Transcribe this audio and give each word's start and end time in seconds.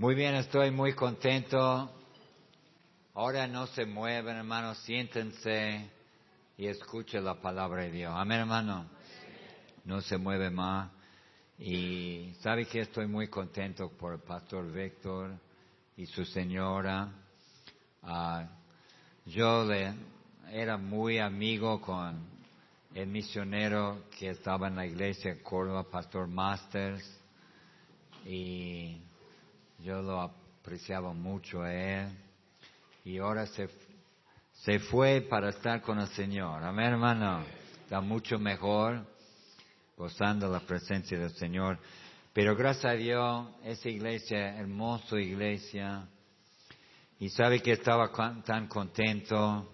Muy 0.00 0.14
bien, 0.14 0.34
estoy 0.34 0.70
muy 0.70 0.94
contento. 0.94 1.90
Ahora 3.12 3.46
no 3.46 3.66
se 3.66 3.84
mueven, 3.84 4.34
hermanos, 4.34 4.78
siéntense 4.78 5.90
y 6.56 6.68
escuchen 6.68 7.22
la 7.22 7.34
palabra 7.34 7.82
de 7.82 7.90
Dios. 7.90 8.14
Amén, 8.16 8.40
hermano. 8.40 8.86
No 9.84 10.00
se 10.00 10.16
mueve 10.16 10.48
más. 10.48 10.90
Y 11.58 12.32
sabe 12.40 12.64
que 12.64 12.80
estoy 12.80 13.08
muy 13.08 13.28
contento 13.28 13.90
por 13.90 14.14
el 14.14 14.20
pastor 14.20 14.72
Víctor 14.72 15.32
y 15.98 16.06
su 16.06 16.24
señora. 16.24 17.12
Ah, 18.02 18.48
yo 19.26 19.66
le, 19.66 19.92
era 20.50 20.78
muy 20.78 21.18
amigo 21.18 21.78
con 21.78 22.26
el 22.94 23.06
misionero 23.06 24.04
que 24.18 24.30
estaba 24.30 24.68
en 24.68 24.76
la 24.76 24.86
iglesia 24.86 25.34
de 25.34 25.42
Córdoba, 25.42 25.90
Pastor 25.90 26.26
Masters, 26.26 27.04
y 28.24 28.96
yo 29.82 30.02
lo 30.02 30.20
apreciaba 30.20 31.12
mucho 31.12 31.62
a 31.62 31.72
él, 31.72 32.08
y 33.04 33.18
ahora 33.18 33.46
se, 33.46 33.68
se 34.52 34.78
fue 34.78 35.22
para 35.22 35.50
estar 35.50 35.80
con 35.80 35.98
el 35.98 36.08
Señor. 36.08 36.62
Amén, 36.62 36.92
hermano. 36.92 37.44
Está 37.82 38.00
mucho 38.00 38.38
mejor 38.38 39.04
gozando 39.96 40.48
la 40.48 40.60
presencia 40.60 41.18
del 41.18 41.32
Señor. 41.32 41.78
Pero 42.32 42.54
gracias 42.54 42.84
a 42.84 42.96
Dios, 42.96 43.48
esa 43.64 43.88
iglesia, 43.88 44.56
hermosa 44.56 45.18
iglesia, 45.18 46.06
y 47.18 47.28
sabe 47.30 47.60
que 47.60 47.72
estaba 47.72 48.10
tan 48.44 48.68
contento. 48.68 49.72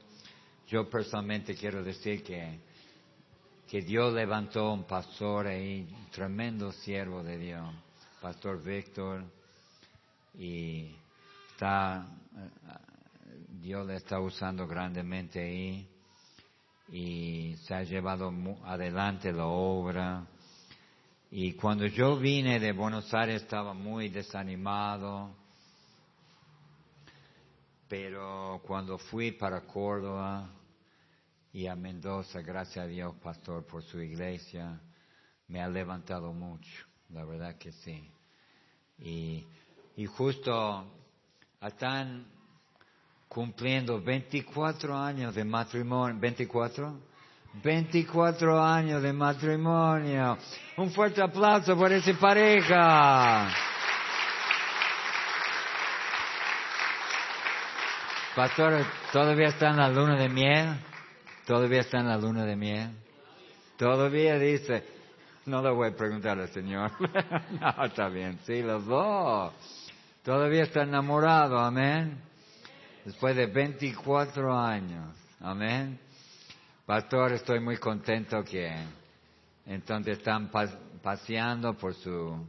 Yo 0.68 0.88
personalmente 0.88 1.54
quiero 1.54 1.82
decir 1.82 2.22
que, 2.22 2.58
que 3.68 3.82
Dios 3.82 4.14
levantó 4.14 4.72
un 4.72 4.84
pastor 4.84 5.46
ahí, 5.48 5.86
un 5.92 6.10
tremendo 6.10 6.72
siervo 6.72 7.22
de 7.22 7.38
Dios, 7.38 7.68
Pastor 8.20 8.62
Víctor, 8.62 9.24
y 10.38 10.94
está, 11.52 12.06
Dios 13.48 13.86
le 13.86 13.96
está 13.96 14.20
usando 14.20 14.66
grandemente 14.66 15.40
ahí 15.40 15.88
y 16.88 17.56
se 17.64 17.74
ha 17.74 17.82
llevado 17.82 18.32
adelante 18.64 19.32
la 19.32 19.46
obra. 19.46 20.26
Y 21.30 21.54
cuando 21.54 21.86
yo 21.86 22.18
vine 22.18 22.60
de 22.60 22.72
Buenos 22.72 23.12
Aires 23.12 23.42
estaba 23.42 23.74
muy 23.74 24.08
desanimado, 24.08 25.34
pero 27.88 28.60
cuando 28.66 28.98
fui 28.98 29.32
para 29.32 29.62
Córdoba 29.62 30.50
y 31.52 31.66
a 31.66 31.74
Mendoza, 31.74 32.40
gracias 32.42 32.84
a 32.84 32.88
Dios, 32.88 33.14
pastor, 33.22 33.64
por 33.66 33.82
su 33.82 34.00
iglesia, 34.00 34.80
me 35.48 35.62
ha 35.62 35.68
levantado 35.68 36.32
mucho, 36.32 36.86
la 37.10 37.24
verdad 37.24 37.56
que 37.56 37.72
sí. 37.72 38.10
Y, 38.98 39.46
y 39.96 40.06
justo 40.06 40.84
están 41.60 42.26
cumpliendo 43.28 44.00
24 44.00 44.96
años 44.96 45.34
de 45.34 45.44
matrimonio, 45.44 46.16
24, 46.20 47.00
24 47.62 48.62
años 48.62 49.02
de 49.02 49.12
matrimonio. 49.12 50.38
Un 50.76 50.90
fuerte 50.90 51.22
aplauso 51.22 51.76
por 51.76 51.92
esa 51.92 52.12
pareja. 52.14 53.48
Pastor, 58.34 58.84
¿todavía 59.12 59.48
está 59.48 59.70
en 59.70 59.78
la 59.78 59.88
luna 59.88 60.16
de 60.16 60.28
miel? 60.28 60.76
¿Todavía 61.46 61.80
está 61.80 62.00
en 62.00 62.08
la 62.08 62.18
luna 62.18 62.44
de 62.44 62.54
miel? 62.54 62.90
Todavía 63.78 64.38
dice, 64.38 64.84
no 65.46 65.62
le 65.62 65.70
voy 65.70 65.88
a 65.88 65.96
preguntar 65.96 66.38
al 66.38 66.48
Señor. 66.48 66.90
no, 67.60 67.84
está 67.84 68.08
bien, 68.08 68.38
sí, 68.44 68.62
los 68.62 68.84
dos. 68.84 69.85
Todavía 70.26 70.64
está 70.64 70.82
enamorado, 70.82 71.58
amén 71.58 72.26
después 73.06 73.36
de 73.36 73.46
24 73.46 74.58
años. 74.58 75.16
Amén. 75.40 75.98
Pastor, 76.84 77.32
estoy 77.32 77.60
muy 77.60 77.76
contento 77.76 78.42
que 78.42 78.70
entonces 79.64 80.18
están 80.18 80.50
paseando 81.02 81.74
por 81.74 81.94
su 81.94 82.44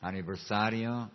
aniversario 0.00 1.10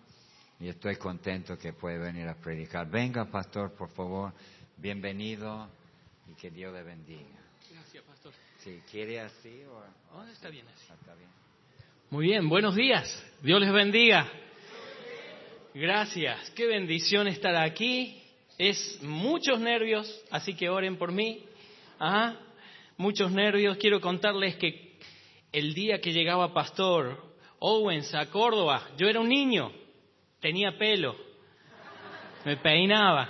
y 0.59 0.67
estoy 0.67 0.97
contento 0.97 1.57
que 1.57 1.73
puede 1.73 1.97
venir 1.97 2.27
a 2.27 2.35
predicar. 2.35 2.89
Venga, 2.89 3.25
pastor, 3.25 3.73
por 3.73 3.89
favor, 3.89 4.33
bienvenido 4.77 5.69
y 6.27 6.33
que 6.33 6.51
Dios 6.51 6.73
le 6.73 6.83
bendiga. 6.83 7.39
Gracias, 7.71 8.03
pastor. 8.03 8.33
Si 8.59 8.81
quiere 8.91 9.21
así 9.21 9.63
o... 9.63 10.17
Oh, 10.17 10.23
está 10.25 10.49
bien 10.49 10.67
así. 10.67 10.85
Ah, 10.89 10.95
está 10.99 11.15
bien. 11.15 11.29
Muy 12.09 12.25
bien, 12.25 12.49
buenos 12.49 12.75
días. 12.75 13.07
Dios 13.41 13.61
les 13.61 13.71
bendiga. 13.71 14.29
Gracias. 15.73 16.49
Qué 16.51 16.67
bendición 16.67 17.27
estar 17.27 17.55
aquí 17.55 18.21
es 18.57 19.01
muchos 19.01 19.59
nervios, 19.61 20.21
así 20.29 20.53
que 20.53 20.69
oren 20.69 20.97
por 20.97 21.13
mí. 21.13 21.45
Ajá, 21.97 22.37
muchos 22.97 23.31
nervios. 23.31 23.77
Quiero 23.77 24.01
contarles 24.01 24.57
que 24.57 24.97
el 25.53 25.73
día 25.73 26.01
que 26.01 26.11
llegaba 26.11 26.53
Pastor 26.53 27.23
Owens 27.59 28.13
a 28.13 28.25
Córdoba, 28.25 28.85
yo 28.97 29.07
era 29.07 29.21
un 29.21 29.29
niño, 29.29 29.71
tenía 30.41 30.77
pelo, 30.77 31.15
me 32.43 32.57
peinaba 32.57 33.29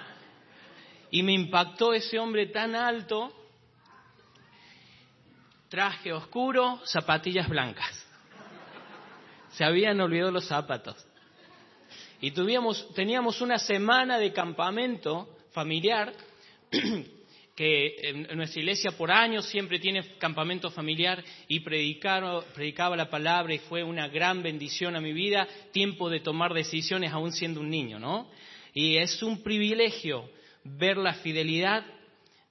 y 1.11 1.21
me 1.21 1.33
impactó 1.33 1.93
ese 1.93 2.17
hombre 2.17 2.47
tan 2.47 2.75
alto, 2.75 3.31
traje 5.69 6.11
oscuro, 6.11 6.81
zapatillas 6.85 7.47
blancas. 7.47 8.03
Se 9.51 9.63
habían 9.63 10.01
olvidado 10.01 10.31
los 10.31 10.47
zapatos. 10.47 11.05
Y 12.21 12.31
teníamos 12.31 13.41
una 13.41 13.57
semana 13.57 14.19
de 14.19 14.31
campamento 14.31 15.27
familiar, 15.51 16.13
que 17.55 17.95
en 18.01 18.37
nuestra 18.37 18.61
iglesia 18.61 18.91
por 18.91 19.11
años 19.11 19.47
siempre 19.47 19.79
tiene 19.79 20.17
campamento 20.19 20.69
familiar 20.69 21.23
y 21.47 21.59
predicaba 21.61 22.95
la 22.95 23.09
palabra 23.09 23.53
y 23.53 23.59
fue 23.59 23.83
una 23.83 24.07
gran 24.07 24.43
bendición 24.43 24.95
a 24.95 25.01
mi 25.01 25.13
vida, 25.13 25.47
tiempo 25.71 26.09
de 26.09 26.19
tomar 26.19 26.53
decisiones 26.53 27.11
aún 27.11 27.31
siendo 27.33 27.59
un 27.59 27.69
niño, 27.69 27.99
¿no? 27.99 28.29
Y 28.73 28.97
es 28.97 29.21
un 29.23 29.41
privilegio 29.41 30.29
ver 30.63 30.97
la 30.97 31.15
fidelidad 31.15 31.83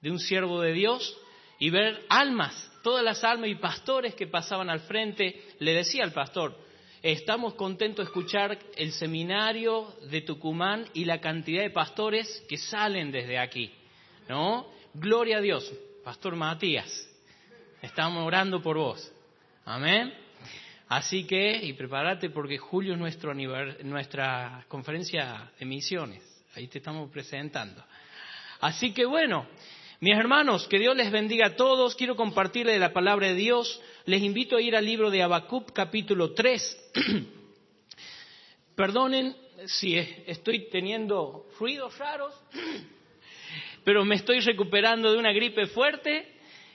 de 0.01 0.11
un 0.11 0.19
siervo 0.19 0.61
de 0.61 0.73
Dios 0.73 1.17
y 1.59 1.69
ver 1.69 2.03
almas, 2.09 2.71
todas 2.83 3.03
las 3.03 3.23
almas 3.23 3.49
y 3.49 3.55
pastores 3.55 4.15
que 4.15 4.27
pasaban 4.27 4.69
al 4.69 4.81
frente. 4.81 5.41
Le 5.59 5.73
decía 5.73 6.03
al 6.03 6.11
pastor, 6.11 6.57
Estamos 7.03 7.55
contentos 7.55 8.05
de 8.05 8.09
escuchar 8.09 8.59
el 8.75 8.91
seminario 8.91 9.91
de 10.11 10.21
Tucumán 10.21 10.85
y 10.93 11.05
la 11.05 11.19
cantidad 11.19 11.63
de 11.63 11.71
pastores 11.71 12.45
que 12.47 12.57
salen 12.57 13.11
desde 13.11 13.39
aquí, 13.39 13.71
¿no? 14.29 14.67
Gloria 14.93 15.37
a 15.37 15.41
Dios, 15.41 15.73
Pastor 16.03 16.35
Matías. 16.35 17.09
Estamos 17.81 18.23
orando 18.23 18.61
por 18.61 18.77
vos. 18.77 19.11
Amén. 19.65 20.13
Así 20.89 21.25
que, 21.25 21.53
y 21.63 21.73
prepárate 21.73 22.29
porque 22.29 22.59
julio 22.59 22.93
es 22.93 22.99
nuestro 22.99 23.33
nuestra 23.33 24.63
conferencia 24.67 25.51
de 25.59 25.65
misiones. 25.65 26.21
Ahí 26.53 26.67
te 26.67 26.77
estamos 26.77 27.09
presentando. 27.09 27.83
Así 28.59 28.93
que 28.93 29.07
bueno, 29.07 29.47
mis 30.01 30.17
hermanos, 30.17 30.67
que 30.67 30.79
Dios 30.79 30.97
les 30.97 31.11
bendiga 31.11 31.45
a 31.45 31.55
todos. 31.55 31.95
Quiero 31.95 32.15
compartirles 32.15 32.79
la 32.79 32.91
palabra 32.91 33.27
de 33.27 33.35
Dios. 33.35 33.79
Les 34.05 34.23
invito 34.23 34.57
a 34.57 34.61
ir 34.61 34.75
al 34.75 34.83
libro 34.83 35.11
de 35.11 35.21
Habacuc, 35.21 35.71
capítulo 35.73 36.33
3. 36.33 36.91
Perdonen 38.75 39.35
si 39.67 39.95
estoy 39.95 40.69
teniendo 40.71 41.45
ruidos 41.59 41.95
raros, 41.99 42.33
pero 43.83 44.03
me 44.03 44.15
estoy 44.15 44.39
recuperando 44.39 45.11
de 45.11 45.19
una 45.19 45.31
gripe 45.33 45.67
fuerte 45.67 46.25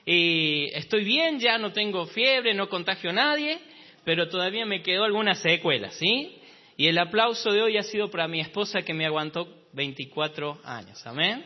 y 0.04 0.70
estoy 0.72 1.02
bien, 1.02 1.40
ya 1.40 1.58
no 1.58 1.72
tengo 1.72 2.06
fiebre, 2.06 2.54
no 2.54 2.68
contagio 2.68 3.10
a 3.10 3.14
nadie, 3.14 3.58
pero 4.04 4.28
todavía 4.28 4.64
me 4.66 4.84
quedó 4.84 5.02
alguna 5.02 5.34
secuela, 5.34 5.90
¿sí? 5.90 6.38
Y 6.76 6.86
el 6.86 6.96
aplauso 6.96 7.50
de 7.50 7.60
hoy 7.60 7.76
ha 7.76 7.82
sido 7.82 8.08
para 8.08 8.28
mi 8.28 8.38
esposa 8.38 8.82
que 8.82 8.94
me 8.94 9.04
aguantó 9.04 9.52
24 9.72 10.60
años, 10.62 11.04
¿amén? 11.04 11.44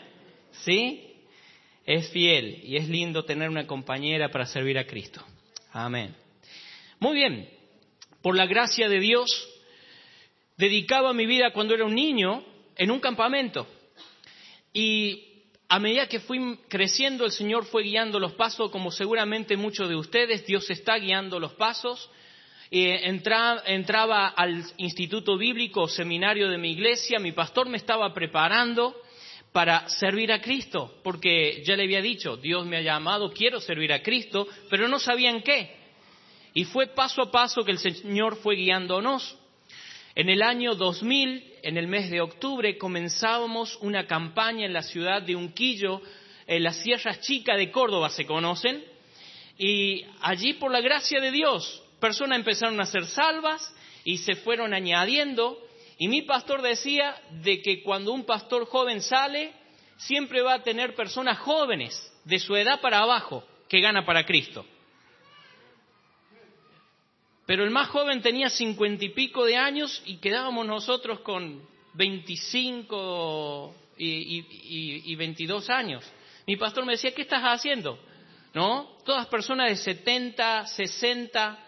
¿Sí? 0.51 1.10
Es 1.95 2.09
fiel 2.11 2.61
y 2.63 2.77
es 2.77 2.89
lindo 2.89 3.25
tener 3.25 3.49
una 3.49 3.67
compañera 3.67 4.31
para 4.31 4.47
servir 4.47 4.79
a 4.79 4.87
Cristo. 4.87 5.25
Amén. 5.73 6.15
Muy 7.01 7.17
bien, 7.17 7.51
por 8.23 8.37
la 8.37 8.47
gracia 8.47 8.89
de 8.89 9.01
Dios, 9.01 9.29
dedicaba 10.57 11.13
mi 11.13 11.27
vida 11.27 11.53
cuando 11.53 11.75
era 11.75 11.85
un 11.85 11.95
niño 11.95 12.45
en 12.77 12.93
un 12.93 13.01
campamento. 13.01 13.67
Y 14.73 15.43
a 15.69 15.81
medida 15.81 16.07
que 16.07 16.21
fui 16.21 16.59
creciendo, 16.69 17.25
el 17.25 17.33
Señor 17.33 17.65
fue 17.65 17.83
guiando 17.83 18.21
los 18.21 18.35
pasos, 18.35 18.71
como 18.71 18.93
seguramente 18.93 19.57
muchos 19.57 19.89
de 19.89 19.97
ustedes, 19.97 20.47
Dios 20.47 20.71
está 20.71 20.97
guiando 20.97 21.41
los 21.41 21.55
pasos. 21.55 22.09
entraba 22.71 24.29
al 24.29 24.65
instituto 24.77 25.37
bíblico, 25.37 25.89
seminario 25.89 26.49
de 26.49 26.59
mi 26.59 26.71
iglesia, 26.71 27.19
mi 27.19 27.33
pastor 27.33 27.69
me 27.69 27.79
estaba 27.79 28.15
preparando 28.15 28.95
para 29.53 29.89
servir 29.89 30.33
a 30.33 30.41
Cristo, 30.41 31.01
porque 31.03 31.63
ya 31.65 31.77
le 31.77 31.85
había 31.85 32.01
dicho, 32.01 32.37
Dios 32.37 32.65
me 32.67 32.77
ha 32.77 32.83
llamado, 32.83 33.33
quiero 33.33 33.61
servir 33.61 33.93
a 33.93 34.03
Cristo, 34.03 34.47
pero 34.69 34.87
no 34.87 34.99
sabían 35.01 35.43
qué. 35.43 35.77
Y 36.55 36.65
fue 36.65 36.89
paso 36.89 37.23
a 37.23 37.31
paso 37.31 37.65
que 37.65 37.73
el 37.73 37.79
Señor 37.79 38.37
fue 38.37 38.57
guiándonos. 38.57 39.37
En 40.15 40.29
el 40.29 40.43
año 40.43 40.75
2000, 40.75 41.55
en 41.63 41.77
el 41.77 41.87
mes 41.87 42.11
de 42.11 42.21
octubre, 42.21 42.79
comenzábamos 42.79 43.77
una 43.81 44.07
campaña 44.07 44.67
en 44.67 44.73
la 44.73 44.83
ciudad 44.83 45.23
de 45.23 45.37
Unquillo, 45.37 46.01
en 46.47 46.63
las 46.63 46.83
Sierras 46.83 47.21
Chicas 47.21 47.57
de 47.57 47.71
Córdoba 47.71 48.11
se 48.11 48.27
conocen, 48.27 48.85
y 49.59 50.05
allí 50.23 50.55
por 50.55 50.73
la 50.73 50.81
gracia 50.81 51.21
de 51.21 51.31
Dios, 51.31 51.83
personas 52.01 52.39
empezaron 52.39 52.81
a 52.81 52.87
ser 52.87 53.07
salvas 53.07 53.75
y 54.05 54.19
se 54.19 54.35
fueron 54.35 54.75
añadiendo, 54.75 55.59
y 56.01 56.09
mi 56.09 56.23
pastor 56.23 56.63
decía 56.63 57.15
de 57.43 57.61
que 57.61 57.83
cuando 57.83 58.13
un 58.13 58.25
pastor 58.25 58.65
joven 58.65 59.03
sale, 59.03 59.53
siempre 59.99 60.41
va 60.41 60.55
a 60.55 60.63
tener 60.63 60.95
personas 60.95 61.39
jóvenes, 61.41 61.95
de 62.25 62.39
su 62.39 62.57
edad 62.57 62.81
para 62.81 63.01
abajo, 63.01 63.45
que 63.69 63.83
gana 63.83 64.07
para 64.07 64.25
Cristo. 64.25 64.65
Pero 67.45 67.65
el 67.65 67.71
más 67.71 67.89
joven 67.89 68.23
tenía 68.23 68.49
cincuenta 68.49 69.05
y 69.05 69.11
pico 69.11 69.45
de 69.45 69.59
años 69.59 70.03
y 70.07 70.17
quedábamos 70.17 70.67
nosotros 70.67 71.21
con 71.21 71.69
veinticinco 71.93 73.75
y, 73.99 75.15
veintidós 75.17 75.69
años. 75.69 76.03
Mi 76.47 76.57
pastor 76.57 76.87
me 76.87 76.93
decía, 76.93 77.15
¿qué 77.15 77.21
estás 77.21 77.43
haciendo? 77.43 77.99
¿No? 78.55 78.97
Todas 79.05 79.27
personas 79.27 79.69
de 79.69 79.77
setenta, 79.77 80.67
sesenta 80.67 81.63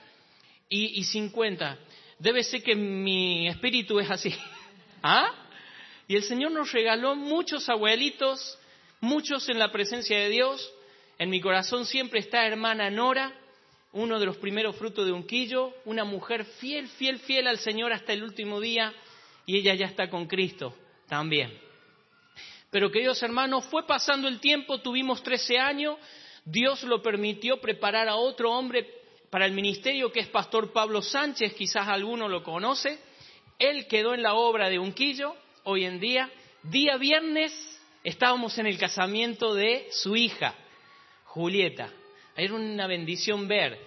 y 0.71 1.05
cincuenta. 1.05 1.79
Debe 2.23 2.45
ser 2.45 2.63
que 2.63 2.77
mi 2.77 3.49
espíritu 3.49 3.99
es 3.99 4.09
así. 4.09 4.33
¿Ah? 5.03 5.29
Y 6.07 6.15
el 6.15 6.23
Señor 6.23 6.53
nos 6.53 6.71
regaló 6.71 7.17
muchos 7.17 7.69
abuelitos, 7.69 8.61
muchos 9.01 9.49
en 9.49 9.59
la 9.59 9.73
presencia 9.73 10.17
de 10.17 10.29
Dios. 10.29 10.73
En 11.19 11.31
mi 11.31 11.41
corazón 11.41 11.85
siempre 11.85 12.21
está 12.21 12.47
hermana 12.47 12.91
Nora, 12.91 13.33
uno 13.93 14.21
de 14.21 14.27
los 14.27 14.37
primeros 14.37 14.77
frutos 14.77 15.05
de 15.05 15.11
un 15.11 15.27
quillo, 15.27 15.75
una 15.85 16.05
mujer 16.05 16.45
fiel, 16.45 16.87
fiel, 16.87 17.19
fiel 17.19 17.49
al 17.49 17.59
Señor 17.59 17.93
hasta 17.93 18.13
el 18.13 18.23
último 18.23 18.61
día, 18.61 18.95
y 19.45 19.59
ella 19.59 19.75
ya 19.75 19.87
está 19.87 20.09
con 20.09 20.27
Cristo 20.27 20.77
también. 21.09 21.53
Pero 22.71 22.93
queridos 22.93 23.21
hermanos, 23.25 23.65
fue 23.65 23.85
pasando 23.85 24.29
el 24.29 24.39
tiempo, 24.39 24.81
tuvimos 24.81 25.25
13 25.25 25.59
años, 25.59 25.99
Dios 26.45 26.85
lo 26.85 27.03
permitió 27.03 27.61
preparar 27.61 28.09
a 28.09 28.15
otro 28.15 28.53
hombre 28.53 29.02
para 29.33 29.47
el 29.47 29.53
ministerio 29.53 30.13
que 30.13 30.21
es 30.21 30.29
Pastor 30.29 30.75
Pablo 30.75 31.01
Sánchez, 31.01 31.55
quizás 31.55 31.89
alguno 31.89 32.29
lo 32.29 32.43
conoce. 32.43 32.99
Él 33.59 33.87
quedó 33.87 34.13
en 34.13 34.23
la 34.23 34.35
obra 34.35 34.69
de 34.69 34.79
Unquillo 34.79 35.35
hoy 35.65 35.87
en 35.87 36.01
día. 36.01 36.31
Día 36.65 36.99
viernes 36.99 37.51
estábamos 38.05 38.59
en 38.59 38.67
el 38.67 38.77
casamiento 38.77 39.55
de 39.55 39.87
su 39.91 40.17
hija, 40.17 40.55
Julieta. 41.25 41.89
Era 42.37 42.53
una 42.53 42.87
bendición 42.87 43.49
ver 43.49 43.79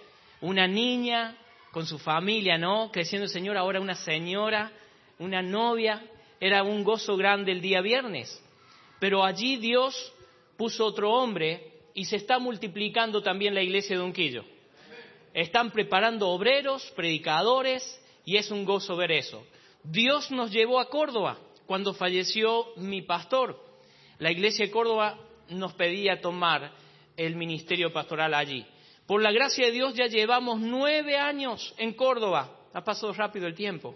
una 0.41 0.67
niña 0.67 1.37
con 1.71 1.85
su 1.85 1.99
familia, 1.99 2.57
¿no? 2.57 2.89
Creciendo 2.91 3.25
el 3.25 3.31
Señor, 3.31 3.55
ahora 3.55 3.79
una 3.79 3.93
señora, 3.93 4.71
una 5.19 5.43
novia. 5.43 6.01
Era 6.39 6.63
un 6.63 6.83
gozo 6.83 7.17
grande 7.17 7.51
el 7.51 7.61
día 7.61 7.81
viernes. 7.81 8.43
Pero 8.99 9.23
allí 9.23 9.57
Dios 9.57 10.11
puso 10.57 10.87
otro 10.87 11.11
hombre 11.11 11.71
y 11.93 12.05
se 12.05 12.15
está 12.15 12.39
multiplicando 12.39 13.21
también 13.21 13.53
la 13.53 13.61
iglesia 13.61 13.95
de 13.95 14.01
Unquillo. 14.01 14.54
Están 15.35 15.71
preparando 15.71 16.29
obreros, 16.29 16.93
predicadores 16.95 18.01
y 18.23 18.37
es 18.37 18.51
un 18.51 18.63
gozo 18.63 18.95
ver 18.95 19.11
eso. 19.11 19.45
Dios 19.83 20.31
nos 20.31 20.49
llevó 20.49 20.79
a 20.79 20.89
Córdoba 20.89 21.37
cuando 21.65 21.93
falleció 21.93 22.67
mi 22.77 23.01
pastor. 23.01 23.61
La 24.17 24.31
iglesia 24.31 24.65
de 24.65 24.71
Córdoba 24.71 25.19
nos 25.49 25.73
pedía 25.73 26.21
tomar 26.21 26.71
el 27.17 27.35
ministerio 27.35 27.91
pastoral 27.91 28.33
allí. 28.33 28.65
Por 29.05 29.21
la 29.21 29.33
gracia 29.33 29.65
de 29.65 29.73
Dios 29.73 29.93
ya 29.93 30.07
llevamos 30.07 30.61
nueve 30.61 31.17
años 31.17 31.75
en 31.77 31.91
Córdoba. 31.95 32.57
Ha 32.73 32.85
pasado 32.85 33.11
rápido 33.11 33.45
el 33.45 33.55
tiempo. 33.55 33.93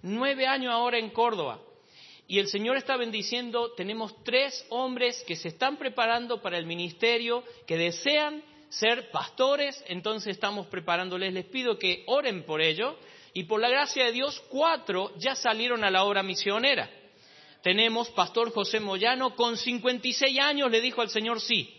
Nueve 0.00 0.46
años 0.46 0.72
ahora 0.72 0.96
en 0.96 1.10
Córdoba. 1.10 1.60
Y 2.26 2.38
el 2.38 2.46
Señor 2.46 2.78
está 2.78 2.96
bendiciendo. 2.96 3.72
Tenemos 3.72 4.14
tres 4.24 4.64
hombres 4.70 5.22
que 5.26 5.36
se 5.36 5.48
están 5.48 5.76
preparando 5.76 6.40
para 6.40 6.56
el 6.56 6.64
ministerio, 6.64 7.44
que 7.66 7.76
desean 7.76 8.42
ser 8.68 9.10
pastores. 9.10 9.82
Entonces 9.88 10.34
estamos 10.34 10.66
preparándoles. 10.66 11.32
Les 11.32 11.46
pido 11.46 11.78
que 11.78 12.04
oren 12.06 12.44
por 12.44 12.60
ello. 12.60 12.98
Y 13.32 13.44
por 13.44 13.60
la 13.60 13.68
gracia 13.68 14.06
de 14.06 14.12
Dios, 14.12 14.42
cuatro 14.48 15.12
ya 15.18 15.34
salieron 15.34 15.84
a 15.84 15.90
la 15.90 16.04
obra 16.04 16.22
misionera. 16.22 16.90
Tenemos 17.62 18.10
Pastor 18.10 18.52
José 18.52 18.80
Moyano, 18.80 19.34
con 19.34 19.56
56 19.56 20.38
años 20.38 20.70
le 20.70 20.80
dijo 20.80 21.02
al 21.02 21.10
Señor 21.10 21.40
sí. 21.40 21.74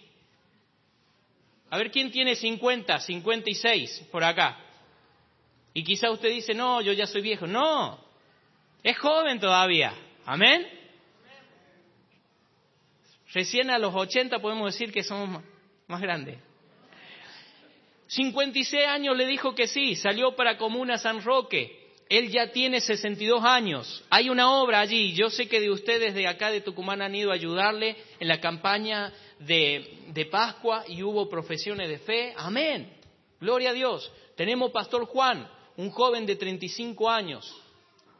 A 1.70 1.78
ver, 1.78 1.92
¿quién 1.92 2.12
tiene 2.12 2.36
50, 2.36 3.00
56 3.00 4.08
por 4.12 4.24
acá? 4.24 4.58
Y 5.74 5.84
quizá 5.84 6.12
usted 6.12 6.30
dice, 6.30 6.54
no, 6.54 6.82
yo 6.82 6.94
ya 6.94 7.06
soy 7.06 7.22
viejo. 7.22 7.48
No, 7.48 8.00
es 8.84 8.98
joven 8.98 9.40
todavía. 9.40 9.94
Amén. 10.26 10.68
Recién 13.34 13.70
a 13.70 13.78
los 13.78 13.94
80 13.94 14.40
podemos 14.40 14.74
decir 14.74 14.92
que 14.92 15.04
somos 15.04 15.44
más 15.88 16.02
grandes. 16.02 16.40
56 18.10 18.88
años 18.88 19.16
le 19.16 19.28
dijo 19.28 19.54
que 19.54 19.68
sí, 19.68 19.96
salió 19.96 20.36
para 20.36 20.58
Comuna 20.58 20.98
San 20.98 21.24
Roque. 21.24 21.78
Él 22.10 22.32
ya 22.32 22.52
tiene 22.52 22.82
62 22.82 23.44
años. 23.44 24.04
Hay 24.10 24.32
una 24.32 24.52
obra 24.52 24.80
allí. 24.80 25.14
Yo 25.14 25.30
sé 25.30 25.48
que 25.48 25.62
de 25.62 25.70
ustedes 25.70 26.16
de 26.16 26.28
acá 26.28 26.50
de 26.50 26.62
Tucumán 26.62 27.04
han 27.04 27.14
ido 27.14 27.30
a 27.30 27.36
ayudarle 27.36 27.96
en 28.20 28.28
la 28.28 28.42
campaña 28.42 29.14
de, 29.38 30.28
Pascua 30.32 30.86
y 30.88 31.04
hubo 31.04 31.30
profesiones 31.30 31.88
de 31.88 32.00
fe. 32.00 32.34
Amén. 32.36 32.92
Gloria 33.40 33.70
a 33.70 33.74
Dios. 33.74 34.12
Tenemos 34.36 34.72
Pastor 34.72 35.06
Juan, 35.06 35.48
un 35.78 35.92
joven 35.92 36.26
de 36.26 36.36
35 36.36 37.12
años, 37.12 37.56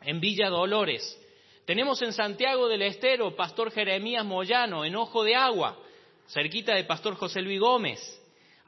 en 0.04 0.20
Villa 0.20 0.50
Dolores. 0.50 1.20
Tenemos 1.66 2.00
en 2.04 2.14
Santiago 2.14 2.68
del 2.68 2.84
Estero 2.84 3.36
Pastor 3.36 3.72
Jeremías 3.72 4.24
Moyano, 4.24 4.86
en 4.86 4.96
Ojo 4.96 5.24
de 5.24 5.34
Agua, 5.34 5.80
cerquita 6.28 6.76
de 6.76 6.84
Pastor 6.84 7.16
José 7.16 7.42
Luis 7.42 7.60
Gómez. 7.60 8.19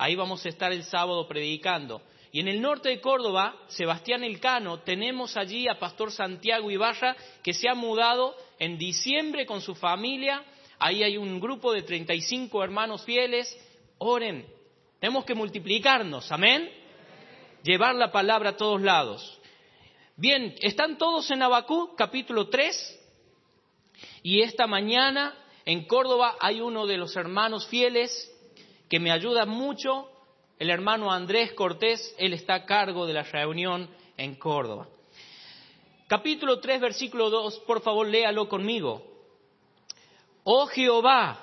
Ahí 0.02 0.16
vamos 0.16 0.46
a 0.46 0.50
estar 0.50 0.72
el 0.72 0.84
sábado 0.84 1.28
predicando. 1.28 2.02
Y 2.32 2.40
en 2.40 2.48
el 2.48 2.62
norte 2.62 2.90
de 2.90 3.02
Córdoba, 3.02 3.56
Sebastián 3.68 4.24
Elcano, 4.24 4.80
tenemos 4.80 5.38
allí 5.38 5.68
a 5.68 5.78
Pastor 5.78 6.12
Santiago 6.12 6.72
Ibarra, 6.72 7.16
que 7.44 7.54
se 7.54 7.70
ha 7.70 7.76
mudado 7.76 8.36
en 8.58 8.78
diciembre 8.78 9.46
con 9.46 9.62
su 9.62 9.76
familia 9.76 10.44
Ahí 10.84 11.04
hay 11.04 11.16
un 11.16 11.40
grupo 11.40 11.72
de 11.74 11.84
35 11.84 12.64
hermanos 12.64 13.06
fieles. 13.06 13.56
Oren. 14.00 14.48
Tenemos 15.00 15.26
que 15.26 15.36
multiplicarnos. 15.36 16.32
Amén. 16.32 16.72
Llevar 17.62 17.94
la 17.94 18.12
palabra 18.12 18.50
a 18.50 18.58
todos 18.58 18.82
lados. 18.82 19.40
Bien, 20.16 20.56
están 20.60 20.98
todos 20.98 21.30
en 21.30 21.44
Abacú, 21.44 21.96
capítulo 21.96 22.50
3. 22.50 23.00
Y 24.24 24.42
esta 24.42 24.66
mañana 24.66 25.36
en 25.66 25.86
Córdoba 25.86 26.36
hay 26.40 26.62
uno 26.62 26.88
de 26.88 26.98
los 26.98 27.16
hermanos 27.16 27.68
fieles 27.68 28.32
que 28.92 29.00
me 29.00 29.10
ayuda 29.10 29.46
mucho, 29.46 30.10
el 30.60 30.70
hermano 30.70 31.14
Andrés 31.14 31.54
Cortés, 31.54 32.14
él 32.18 32.34
está 32.34 32.56
a 32.56 32.66
cargo 32.66 33.08
de 33.08 33.14
la 33.14 33.24
reunión 33.24 33.90
en 34.18 34.36
Córdoba. 34.36 34.90
Capítulo 36.10 36.60
3, 36.60 36.82
versículo 36.82 37.30
2, 37.30 37.60
por 37.60 37.82
favor 37.82 38.06
léalo 38.06 38.50
conmigo. 38.50 39.02
Oh 40.44 40.66
Jehová, 40.66 41.40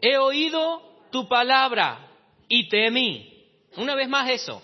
he 0.00 0.16
oído 0.16 0.80
tu 1.12 1.28
palabra 1.28 2.12
y 2.48 2.66
temí. 2.70 3.44
Una 3.76 3.94
vez 3.94 4.08
más 4.08 4.30
eso. 4.30 4.62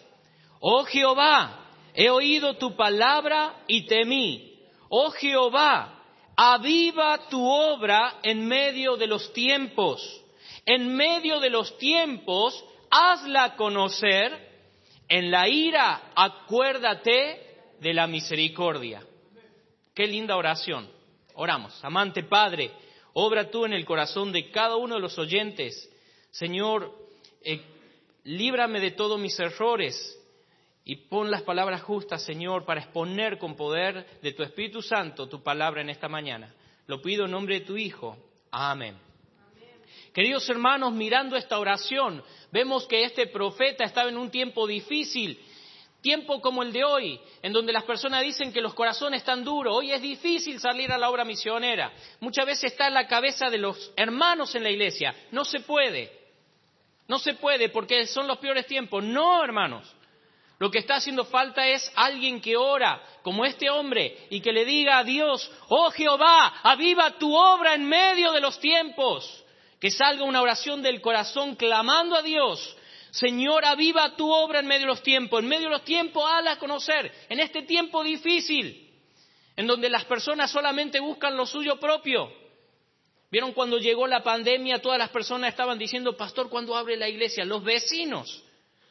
Oh 0.61 0.85
Jehová, 0.85 1.67
he 1.93 2.09
oído 2.09 2.57
tu 2.57 2.75
palabra 2.77 3.63
y 3.69 3.85
temí. 3.85 4.59
Oh 4.89 5.11
Jehová, 5.11 6.03
aviva 6.35 7.29
tu 7.29 7.47
obra 7.47 8.21
en 8.23 8.49
medio 8.49 8.97
de 8.97 9.07
los 9.07 9.35
tiempos. 9.35 10.23
En 10.67 10.95
medio 10.95 11.41
de 11.41 11.49
los 11.49 11.79
tiempos, 11.79 12.63
hazla 12.91 13.57
conocer. 13.57 14.45
En 15.09 15.31
la 15.31 15.49
ira, 15.49 16.11
acuérdate 16.15 17.41
de 17.81 17.95
la 17.95 18.07
misericordia. 18.07 19.03
Qué 19.95 20.07
linda 20.07 20.37
oración. 20.37 20.91
Oramos. 21.35 21.83
Amante 21.85 22.25
Padre, 22.25 22.73
Obra 23.19 23.51
tú 23.51 23.65
en 23.65 23.73
el 23.73 23.87
corazón 23.87 24.31
de 24.31 24.51
cada 24.51 24.77
uno 24.77 24.97
de 24.97 25.01
los 25.01 25.19
oyentes. 25.19 25.91
Señor, 26.31 26.93
eh, 27.43 27.63
líbrame 28.25 28.79
de 28.79 28.91
todos 28.91 29.19
mis 29.19 29.41
errores 29.41 30.23
y 30.85 30.97
pon 30.97 31.31
las 31.31 31.41
palabras 31.41 31.81
justas, 31.81 32.23
Señor, 32.23 32.67
para 32.67 32.83
exponer 32.83 33.39
con 33.39 33.57
poder 33.57 34.21
de 34.21 34.33
tu 34.33 34.43
Espíritu 34.43 34.83
Santo 34.83 35.31
tu 35.31 35.43
palabra 35.43 35.81
en 35.81 35.89
esta 35.89 36.11
mañana. 36.11 36.55
Lo 36.89 37.01
pido 37.01 37.25
en 37.25 37.31
nombre 37.31 37.61
de 37.61 37.65
tu 37.65 37.79
Hijo. 37.79 38.19
Amén. 38.51 39.06
Queridos 40.17 40.49
hermanos, 40.49 40.95
mirando 40.95 41.37
esta 41.37 41.59
oración, 41.59 42.25
vemos 42.51 42.87
que 42.87 43.05
este 43.05 43.27
profeta 43.27 43.85
estaba 43.85 44.09
en 44.09 44.17
un 44.17 44.31
tiempo 44.31 44.67
difícil 44.67 45.39
Tiempo 46.01 46.41
como 46.41 46.63
el 46.63 46.73
de 46.73 46.85
hoy, 46.85 47.21
en 47.43 47.53
donde 47.53 47.73
las 47.73 47.83
personas 47.83 48.23
dicen 48.23 48.53
que 48.53 48.61
los 48.61 48.75
corazones 48.75 49.23
están 49.23 49.45
duros, 49.45 49.75
hoy 49.77 49.93
es 49.93 50.01
difícil 50.01 50.61
salir 50.61 50.93
a 50.93 50.99
la 50.99 51.11
obra 51.11 51.25
misionera. 51.25 51.93
Muchas 52.21 52.47
veces 52.47 52.71
está 52.71 52.87
en 52.87 52.95
la 52.95 53.09
cabeza 53.09 53.51
de 53.51 53.59
los 53.59 53.93
hermanos 53.97 54.55
en 54.55 54.63
la 54.63 54.71
iglesia. 54.71 55.17
No 55.33 55.45
se 55.45 55.61
puede. 55.61 56.13
No 57.09 57.19
se 57.19 57.35
puede 57.35 57.71
porque 57.71 58.07
son 58.07 58.29
los 58.29 58.39
peores 58.39 58.67
tiempos. 58.67 59.03
No, 59.03 59.43
hermanos. 59.43 59.93
Lo 60.61 60.71
que 60.71 60.79
está 60.79 60.95
haciendo 60.95 61.25
falta 61.25 61.67
es 61.67 61.93
alguien 61.97 62.41
que 62.41 62.57
ora, 62.57 63.03
como 63.23 63.45
este 63.45 63.69
hombre, 63.69 64.29
y 64.31 64.41
que 64.41 64.53
le 64.53 64.65
diga 64.65 64.99
a 64.99 65.05
Dios, 65.05 65.51
oh 65.69 65.91
Jehová, 65.91 66.61
aviva 66.63 67.19
tu 67.19 67.35
obra 67.35 67.75
en 67.75 67.85
medio 67.85 68.31
de 68.31 68.41
los 68.41 68.61
tiempos. 68.61 69.45
Que 69.81 69.91
salga 69.91 70.25
una 70.25 70.43
oración 70.43 70.83
del 70.83 71.01
corazón 71.01 71.55
clamando 71.55 72.17
a 72.17 72.23
Dios, 72.23 72.77
Señor, 73.11 73.65
aviva 73.65 74.15
tu 74.15 74.31
obra 74.31 74.61
en 74.61 74.67
medio 74.67 74.83
de 74.83 74.87
los 74.89 75.03
tiempos, 75.03 75.43
en 75.43 75.49
medio 75.49 75.69
de 75.69 75.75
los 75.75 75.85
tiempos, 75.85 76.23
hazla 76.31 76.59
conocer, 76.59 77.11
en 77.29 77.41
este 77.41 77.63
tiempo 77.63 78.05
difícil, 78.05 78.93
en 79.57 79.67
donde 79.67 79.89
las 79.89 80.05
personas 80.05 80.51
solamente 80.51 81.01
buscan 81.01 81.37
lo 81.37 81.47
suyo 81.47 81.81
propio. 81.81 82.31
¿Vieron 83.31 83.53
cuando 83.53 83.79
llegó 83.79 84.07
la 84.07 84.23
pandemia? 84.23 84.81
Todas 84.81 84.99
las 84.99 85.09
personas 85.09 85.51
estaban 85.51 85.79
diciendo, 85.79 86.17
pastor, 86.17 86.49
¿cuándo 86.49 86.77
abre 86.77 86.97
la 86.97 87.09
iglesia? 87.09 87.45
Los 87.45 87.65
vecinos 87.65 88.43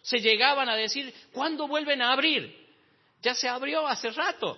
se 0.02 0.20
llegaban 0.20 0.70
a 0.70 0.76
decir, 0.76 1.14
¿cuándo 1.32 1.68
vuelven 1.68 2.02
a 2.02 2.12
abrir? 2.12 2.66
Ya 3.22 3.34
se 3.34 3.48
abrió 3.48 3.88
hace 3.88 4.12
rato. 4.12 4.58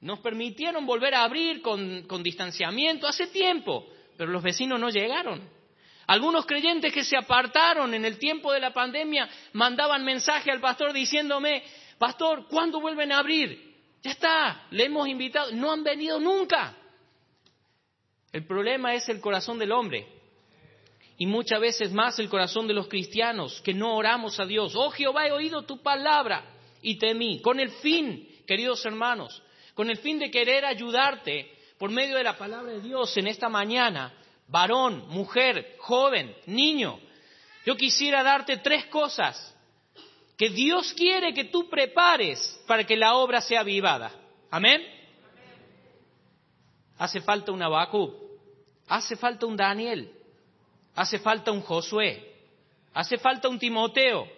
Nos 0.00 0.20
permitieron 0.20 0.86
volver 0.86 1.14
a 1.14 1.24
abrir 1.24 1.60
con, 1.60 2.02
con 2.04 2.22
distanciamiento 2.22 3.06
hace 3.06 3.26
tiempo, 3.26 3.86
pero 4.18 4.32
los 4.32 4.42
vecinos 4.42 4.80
no 4.80 4.90
llegaron. 4.90 5.48
Algunos 6.08 6.44
creyentes 6.44 6.92
que 6.92 7.04
se 7.04 7.16
apartaron 7.16 7.94
en 7.94 8.04
el 8.04 8.18
tiempo 8.18 8.52
de 8.52 8.58
la 8.58 8.72
pandemia 8.72 9.28
mandaban 9.52 10.04
mensaje 10.04 10.50
al 10.50 10.60
pastor 10.60 10.92
diciéndome, 10.92 11.62
pastor, 11.98 12.48
¿cuándo 12.48 12.80
vuelven 12.80 13.12
a 13.12 13.20
abrir? 13.20 13.76
Ya 14.02 14.10
está, 14.10 14.66
le 14.70 14.86
hemos 14.86 15.06
invitado, 15.06 15.52
no 15.52 15.70
han 15.70 15.84
venido 15.84 16.18
nunca. 16.18 16.74
El 18.32 18.44
problema 18.44 18.94
es 18.94 19.08
el 19.08 19.20
corazón 19.20 19.58
del 19.58 19.70
hombre 19.70 20.06
y 21.16 21.26
muchas 21.26 21.60
veces 21.60 21.92
más 21.92 22.18
el 22.18 22.28
corazón 22.28 22.66
de 22.66 22.74
los 22.74 22.88
cristianos 22.88 23.60
que 23.60 23.74
no 23.74 23.94
oramos 23.94 24.40
a 24.40 24.46
Dios. 24.46 24.72
Oh 24.74 24.90
Jehová, 24.90 25.28
he 25.28 25.32
oído 25.32 25.62
tu 25.62 25.80
palabra 25.80 26.44
y 26.82 26.98
temí, 26.98 27.40
con 27.40 27.60
el 27.60 27.70
fin, 27.70 28.28
queridos 28.46 28.84
hermanos, 28.84 29.42
con 29.74 29.90
el 29.90 29.98
fin 29.98 30.18
de 30.18 30.30
querer 30.30 30.64
ayudarte 30.64 31.57
por 31.78 31.90
medio 31.90 32.16
de 32.16 32.24
la 32.24 32.36
palabra 32.36 32.72
de 32.72 32.80
Dios 32.80 33.16
en 33.16 33.28
esta 33.28 33.48
mañana, 33.48 34.12
varón, 34.48 35.06
mujer, 35.08 35.76
joven, 35.78 36.34
niño. 36.46 36.98
Yo 37.64 37.76
quisiera 37.76 38.22
darte 38.22 38.56
tres 38.58 38.86
cosas 38.86 39.54
que 40.36 40.50
Dios 40.50 40.92
quiere 40.94 41.32
que 41.32 41.44
tú 41.44 41.68
prepares 41.68 42.60
para 42.66 42.84
que 42.84 42.96
la 42.96 43.14
obra 43.14 43.40
sea 43.40 43.60
avivada. 43.60 44.12
Amén. 44.50 44.82
Hace 46.98 47.20
falta 47.20 47.52
un 47.52 47.62
Abacú, 47.62 48.12
hace 48.88 49.16
falta 49.16 49.46
un 49.46 49.56
Daniel, 49.56 50.12
hace 50.96 51.20
falta 51.20 51.52
un 51.52 51.62
Josué, 51.62 52.34
hace 52.92 53.18
falta 53.18 53.48
un 53.48 53.58
Timoteo 53.58 54.28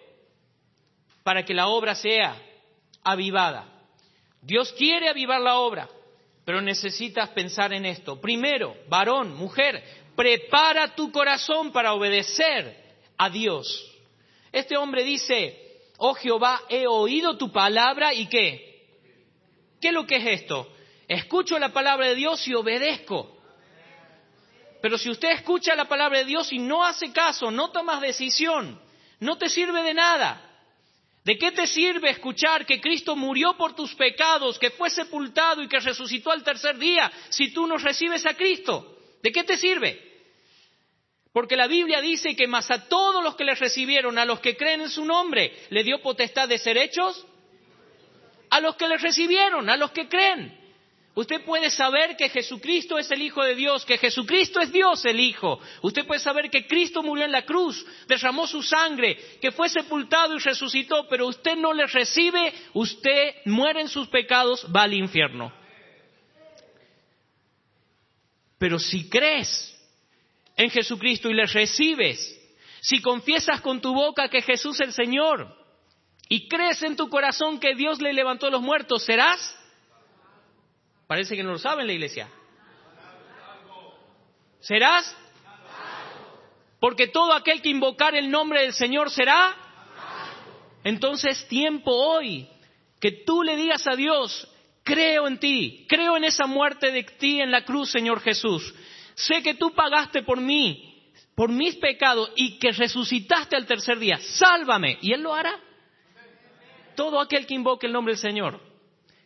para 1.23 1.43
que 1.43 1.55
la 1.55 1.67
obra 1.67 1.95
sea 1.95 2.39
avivada. 3.03 3.65
Dios 4.41 4.71
quiere 4.73 5.09
avivar 5.09 5.41
la 5.41 5.57
obra, 5.57 5.89
pero 6.45 6.61
necesitas 6.61 7.29
pensar 7.29 7.73
en 7.73 7.85
esto. 7.85 8.19
Primero, 8.19 8.75
varón, 8.87 9.35
mujer, 9.35 9.83
prepara 10.15 10.95
tu 10.95 11.11
corazón 11.11 11.71
para 11.71 11.93
obedecer 11.93 12.77
a 13.17 13.29
Dios. 13.29 13.87
Este 14.51 14.75
hombre 14.75 15.03
dice, 15.03 15.81
oh 15.97 16.13
Jehová, 16.13 16.61
he 16.69 16.87
oído 16.87 17.37
tu 17.37 17.51
palabra 17.51 18.13
y 18.13 18.27
qué? 18.27 18.71
¿Qué 19.79 19.89
es 19.89 19.93
lo 19.93 20.05
que 20.05 20.17
es 20.17 20.41
esto? 20.41 20.71
Escucho 21.07 21.57
la 21.59 21.73
palabra 21.73 22.07
de 22.07 22.15
Dios 22.15 22.47
y 22.47 22.53
obedezco. 22.53 23.37
Pero 24.81 24.97
si 24.97 25.09
usted 25.09 25.31
escucha 25.31 25.75
la 25.75 25.85
palabra 25.85 26.19
de 26.19 26.25
Dios 26.25 26.51
y 26.51 26.57
no 26.57 26.83
hace 26.83 27.11
caso, 27.11 27.51
no 27.51 27.71
tomas 27.71 28.01
decisión, 28.01 28.81
no 29.19 29.37
te 29.37 29.47
sirve 29.47 29.83
de 29.83 29.93
nada. 29.93 30.50
¿De 31.23 31.37
qué 31.37 31.51
te 31.51 31.67
sirve 31.67 32.09
escuchar 32.09 32.65
que 32.65 32.81
Cristo 32.81 33.15
murió 33.15 33.55
por 33.55 33.75
tus 33.75 33.93
pecados, 33.93 34.57
que 34.57 34.71
fue 34.71 34.89
sepultado 34.89 35.61
y 35.61 35.67
que 35.67 35.79
resucitó 35.79 36.31
al 36.31 36.43
tercer 36.43 36.77
día 36.77 37.11
si 37.29 37.53
tú 37.53 37.67
no 37.67 37.77
recibes 37.77 38.25
a 38.25 38.33
Cristo? 38.33 38.97
¿De 39.21 39.31
qué 39.31 39.43
te 39.43 39.57
sirve? 39.57 40.11
Porque 41.31 41.55
la 41.55 41.67
Biblia 41.67 42.01
dice 42.01 42.35
que 42.35 42.47
más 42.47 42.69
a 42.71 42.89
todos 42.89 43.23
los 43.23 43.35
que 43.35 43.45
le 43.45 43.55
recibieron, 43.55 44.17
a 44.17 44.25
los 44.25 44.39
que 44.39 44.57
creen 44.57 44.81
en 44.81 44.89
su 44.89 45.05
nombre, 45.05 45.53
le 45.69 45.83
dio 45.83 46.01
potestad 46.01 46.49
de 46.49 46.57
ser 46.57 46.77
hechos, 46.77 47.25
a 48.49 48.59
los 48.59 48.75
que 48.75 48.87
le 48.87 48.97
recibieron, 48.97 49.69
a 49.69 49.77
los 49.77 49.91
que 49.91 50.09
creen. 50.09 50.60
Usted 51.13 51.43
puede 51.43 51.69
saber 51.69 52.15
que 52.15 52.29
Jesucristo 52.29 52.97
es 52.97 53.11
el 53.11 53.21
Hijo 53.21 53.43
de 53.43 53.53
Dios, 53.53 53.83
que 53.85 53.97
Jesucristo 53.97 54.61
es 54.61 54.71
Dios 54.71 55.03
el 55.03 55.19
Hijo. 55.19 55.59
Usted 55.81 56.05
puede 56.05 56.21
saber 56.21 56.49
que 56.49 56.65
Cristo 56.65 57.03
murió 57.03 57.25
en 57.25 57.33
la 57.33 57.45
cruz, 57.45 57.85
derramó 58.07 58.47
su 58.47 58.63
sangre, 58.63 59.17
que 59.41 59.51
fue 59.51 59.67
sepultado 59.67 60.35
y 60.35 60.39
resucitó, 60.39 61.07
pero 61.09 61.27
usted 61.27 61.57
no 61.57 61.73
le 61.73 61.85
recibe, 61.87 62.53
usted 62.73 63.35
muere 63.45 63.81
en 63.81 63.89
sus 63.89 64.07
pecados, 64.07 64.65
va 64.73 64.83
al 64.83 64.93
infierno. 64.93 65.51
Pero 68.57 68.79
si 68.79 69.09
crees 69.09 69.77
en 70.55 70.69
Jesucristo 70.69 71.29
y 71.29 71.33
le 71.33 71.45
recibes, 71.45 72.39
si 72.79 73.01
confiesas 73.01 73.59
con 73.59 73.81
tu 73.81 73.93
boca 73.93 74.29
que 74.29 74.41
Jesús 74.41 74.79
es 74.79 74.87
el 74.87 74.93
Señor 74.93 75.57
y 76.29 76.47
crees 76.47 76.81
en 76.83 76.95
tu 76.95 77.09
corazón 77.09 77.59
que 77.59 77.75
Dios 77.75 78.01
le 78.01 78.13
levantó 78.13 78.47
a 78.47 78.51
los 78.51 78.61
muertos, 78.61 79.03
serás 79.03 79.57
Parece 81.11 81.35
que 81.35 81.43
no 81.43 81.51
lo 81.51 81.57
saben 81.57 81.87
la 81.87 81.91
iglesia. 81.91 82.29
¿Serás? 84.61 85.13
Porque 86.79 87.07
todo 87.07 87.33
aquel 87.33 87.61
que 87.61 87.67
invocar 87.67 88.15
el 88.15 88.31
nombre 88.31 88.61
del 88.61 88.71
Señor 88.71 89.11
será. 89.11 89.53
Entonces 90.85 91.45
tiempo 91.49 91.91
hoy 91.91 92.47
que 93.01 93.11
tú 93.11 93.43
le 93.43 93.57
digas 93.57 93.85
a 93.87 93.97
Dios, 93.97 94.47
creo 94.83 95.27
en 95.27 95.37
ti, 95.37 95.85
creo 95.89 96.15
en 96.15 96.23
esa 96.23 96.47
muerte 96.47 96.93
de 96.93 97.03
ti 97.03 97.41
en 97.41 97.51
la 97.51 97.65
cruz, 97.65 97.91
Señor 97.91 98.21
Jesús. 98.21 98.73
Sé 99.13 99.43
que 99.43 99.55
tú 99.55 99.73
pagaste 99.73 100.23
por 100.23 100.39
mí, 100.39 101.11
por 101.35 101.49
mis 101.49 101.75
pecados 101.75 102.31
y 102.37 102.57
que 102.57 102.71
resucitaste 102.71 103.57
al 103.57 103.65
tercer 103.65 103.99
día. 103.99 104.17
Sálvame. 104.17 104.97
Y 105.01 105.11
Él 105.11 105.23
lo 105.23 105.33
hará. 105.33 105.59
Todo 106.95 107.19
aquel 107.19 107.45
que 107.45 107.55
invoque 107.55 107.87
el 107.87 107.91
nombre 107.91 108.13
del 108.13 108.21
Señor. 108.21 108.70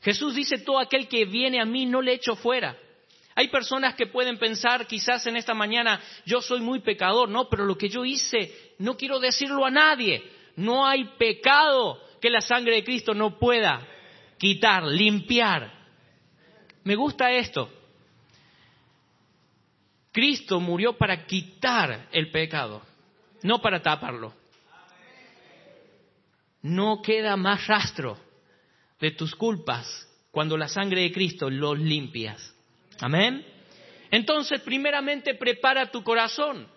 Jesús 0.05 0.35
dice, 0.35 0.59
todo 0.59 0.77
aquel 0.77 1.07
que 1.07 1.25
viene 1.25 1.59
a 1.59 1.65
mí 1.65 1.88
no 1.88 2.00
le 2.00 2.13
echo 2.13 2.35
fuera. 2.35 2.77
Hay 3.33 3.47
personas 3.47 3.95
que 3.95 4.05
pueden 4.05 4.38
pensar 4.38 4.85
quizás 4.85 5.25
en 5.25 5.35
esta 5.35 5.55
mañana, 5.55 6.00
yo 6.27 6.41
soy 6.41 6.62
muy 6.62 6.81
pecador, 6.81 7.27
no, 7.27 7.50
pero 7.50 7.65
lo 7.65 7.75
que 7.75 7.89
yo 7.89 8.05
hice 8.05 8.75
no 8.77 8.95
quiero 8.95 9.19
decirlo 9.19 9.65
a 9.65 9.71
nadie. 9.71 10.24
No 10.57 10.85
hay 10.85 11.05
pecado 11.17 12.00
que 12.21 12.29
la 12.29 12.41
sangre 12.41 12.75
de 12.75 12.83
Cristo 12.83 13.15
no 13.15 13.39
pueda 13.39 13.83
quitar, 14.38 14.83
limpiar. 14.83 15.74
Me 16.83 16.95
gusta 16.95 17.31
esto. 17.31 17.67
Cristo 20.12 20.59
murió 20.59 20.95
para 20.95 21.25
quitar 21.25 22.09
el 22.12 22.29
pecado, 22.29 22.83
no 23.41 23.59
para 23.59 23.81
taparlo. 23.81 24.35
No 26.62 27.01
queda 27.01 27.35
más 27.35 27.65
rastro 27.65 28.25
de 29.00 29.12
tus 29.12 29.36
culpas 29.36 30.08
cuando 30.32 30.58
la 30.58 30.68
sangre 30.68 31.02
de 31.02 31.12
Cristo 31.12 31.50
los 31.50 31.80
limpias. 31.80 32.54
Amén. 33.00 33.46
Entonces, 34.12 34.62
primeramente, 34.62 35.36
prepara 35.36 35.92
tu 35.92 36.04
corazón, 36.04 36.68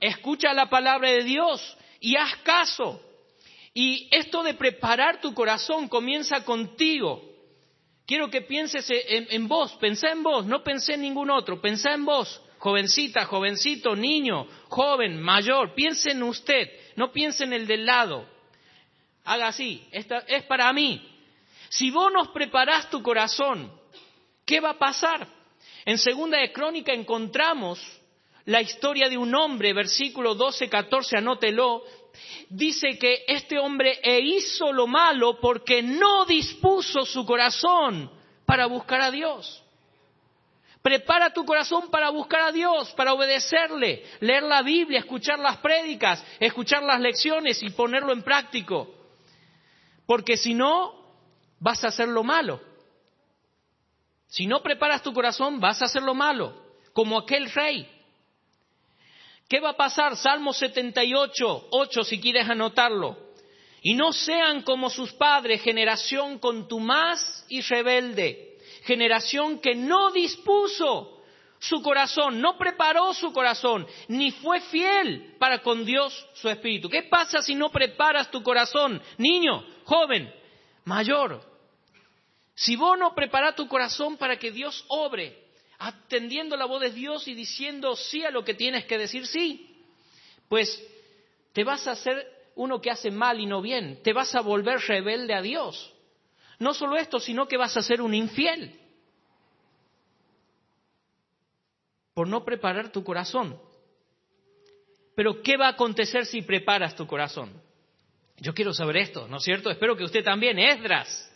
escucha 0.00 0.52
la 0.52 0.70
palabra 0.70 1.10
de 1.10 1.24
Dios 1.24 1.76
y 2.00 2.16
haz 2.16 2.36
caso. 2.38 3.00
Y 3.72 4.08
esto 4.10 4.42
de 4.42 4.54
preparar 4.54 5.20
tu 5.20 5.32
corazón 5.34 5.88
comienza 5.88 6.44
contigo. 6.44 7.30
Quiero 8.06 8.28
que 8.28 8.42
pienses 8.42 8.86
en, 8.90 9.46
vos, 9.46 9.72
pensá 9.74 10.10
en 10.10 10.24
vos, 10.24 10.44
no 10.44 10.64
pensé 10.64 10.94
en 10.94 11.02
ningún 11.02 11.30
otro, 11.30 11.60
pensá 11.60 11.92
en 11.92 12.04
vos, 12.04 12.42
jovencita, 12.58 13.24
jovencito, 13.26 13.94
niño, 13.94 14.48
joven, 14.68 15.20
mayor, 15.20 15.74
piense 15.74 16.10
en 16.10 16.24
usted, 16.24 16.70
no 16.96 17.12
piense 17.12 17.44
en 17.44 17.52
el 17.52 17.68
del 17.68 17.86
lado. 17.86 18.26
Haga 19.22 19.48
así, 19.48 19.86
esta 19.92 20.18
es 20.26 20.42
para 20.42 20.72
mí, 20.72 21.00
si 21.70 21.92
vos 21.92 22.12
nos 22.12 22.28
preparás 22.28 22.90
tu 22.90 23.00
corazón, 23.00 23.72
¿qué 24.44 24.58
va 24.58 24.70
a 24.70 24.78
pasar? 24.78 25.26
En 25.84 25.98
Segunda 25.98 26.38
de 26.38 26.52
Crónica 26.52 26.92
encontramos 26.92 27.80
la 28.44 28.60
historia 28.60 29.08
de 29.08 29.16
un 29.16 29.32
hombre, 29.36 29.72
versículo 29.72 30.34
12, 30.34 30.68
14, 30.68 31.18
anótelo, 31.18 31.84
dice 32.48 32.98
que 32.98 33.24
este 33.28 33.56
hombre 33.60 34.00
e 34.02 34.18
hizo 34.18 34.72
lo 34.72 34.88
malo 34.88 35.38
porque 35.38 35.80
no 35.80 36.24
dispuso 36.24 37.04
su 37.04 37.24
corazón 37.24 38.10
para 38.44 38.66
buscar 38.66 39.00
a 39.02 39.12
Dios. 39.12 39.62
Prepara 40.82 41.32
tu 41.32 41.44
corazón 41.44 41.88
para 41.88 42.10
buscar 42.10 42.48
a 42.48 42.52
Dios, 42.52 42.90
para 42.94 43.12
obedecerle, 43.12 44.02
leer 44.18 44.42
la 44.42 44.62
Biblia, 44.62 44.98
escuchar 44.98 45.38
las 45.38 45.58
prédicas, 45.58 46.24
escuchar 46.40 46.82
las 46.82 46.98
lecciones 46.98 47.62
y 47.62 47.70
ponerlo 47.70 48.12
en 48.12 48.24
práctico. 48.24 48.92
Porque 50.04 50.36
si 50.36 50.54
no, 50.54 50.99
vas 51.60 51.84
a 51.84 51.88
hacer 51.88 52.08
lo 52.08 52.24
malo. 52.24 52.60
Si 54.26 54.46
no 54.46 54.62
preparas 54.62 55.02
tu 55.02 55.12
corazón, 55.12 55.60
vas 55.60 55.80
a 55.82 55.84
hacer 55.84 56.02
lo 56.02 56.14
malo, 56.14 56.54
como 56.92 57.18
aquel 57.18 57.50
rey. 57.50 57.88
¿Qué 59.48 59.60
va 59.60 59.70
a 59.70 59.76
pasar? 59.76 60.16
Salmo 60.16 60.52
78, 60.52 61.68
8, 61.70 62.04
si 62.04 62.20
quieres 62.20 62.48
anotarlo. 62.48 63.30
Y 63.82 63.94
no 63.94 64.12
sean 64.12 64.62
como 64.62 64.90
sus 64.90 65.12
padres, 65.12 65.62
generación 65.62 66.38
contumaz 66.38 67.44
y 67.48 67.60
rebelde, 67.60 68.58
generación 68.84 69.58
que 69.58 69.74
no 69.74 70.12
dispuso 70.12 71.20
su 71.58 71.82
corazón, 71.82 72.40
no 72.40 72.56
preparó 72.56 73.12
su 73.12 73.32
corazón, 73.32 73.86
ni 74.08 74.30
fue 74.30 74.60
fiel 74.60 75.34
para 75.38 75.60
con 75.60 75.84
Dios 75.84 76.26
su 76.34 76.48
espíritu. 76.48 76.88
¿Qué 76.88 77.02
pasa 77.02 77.42
si 77.42 77.54
no 77.54 77.70
preparas 77.70 78.30
tu 78.30 78.42
corazón, 78.42 79.02
niño, 79.18 79.64
joven, 79.84 80.32
mayor? 80.84 81.49
Si 82.60 82.76
vos 82.76 82.98
no 82.98 83.14
preparas 83.14 83.56
tu 83.56 83.66
corazón 83.68 84.18
para 84.18 84.36
que 84.36 84.50
Dios 84.50 84.84
obre, 84.88 85.46
atendiendo 85.78 86.56
la 86.58 86.66
voz 86.66 86.82
de 86.82 86.90
Dios 86.90 87.26
y 87.26 87.34
diciendo 87.34 87.96
sí 87.96 88.22
a 88.22 88.30
lo 88.30 88.44
que 88.44 88.52
tienes 88.52 88.84
que 88.84 88.98
decir 88.98 89.26
sí, 89.26 89.82
pues 90.46 90.82
te 91.54 91.64
vas 91.64 91.86
a 91.86 91.92
hacer 91.92 92.26
uno 92.56 92.82
que 92.82 92.90
hace 92.90 93.10
mal 93.10 93.40
y 93.40 93.46
no 93.46 93.62
bien, 93.62 94.02
te 94.02 94.12
vas 94.12 94.34
a 94.34 94.42
volver 94.42 94.78
rebelde 94.80 95.32
a 95.32 95.40
Dios. 95.40 95.90
No 96.58 96.74
solo 96.74 96.98
esto, 96.98 97.18
sino 97.18 97.48
que 97.48 97.56
vas 97.56 97.78
a 97.78 97.82
ser 97.82 98.02
un 98.02 98.12
infiel. 98.12 98.78
por 102.20 102.28
no 102.28 102.44
preparar 102.44 102.92
tu 102.92 103.02
corazón. 103.02 103.58
Pero 105.14 105.40
¿qué 105.40 105.56
va 105.56 105.68
a 105.68 105.70
acontecer 105.70 106.26
si 106.26 106.42
preparas 106.42 106.94
tu 106.94 107.06
corazón? 107.06 107.50
Yo 108.36 108.52
quiero 108.52 108.74
saber 108.74 108.98
esto, 108.98 109.26
¿no 109.26 109.38
es 109.38 109.42
cierto? 109.42 109.70
Espero 109.70 109.96
que 109.96 110.04
usted 110.04 110.22
también. 110.22 110.58
Esdras. 110.58 111.29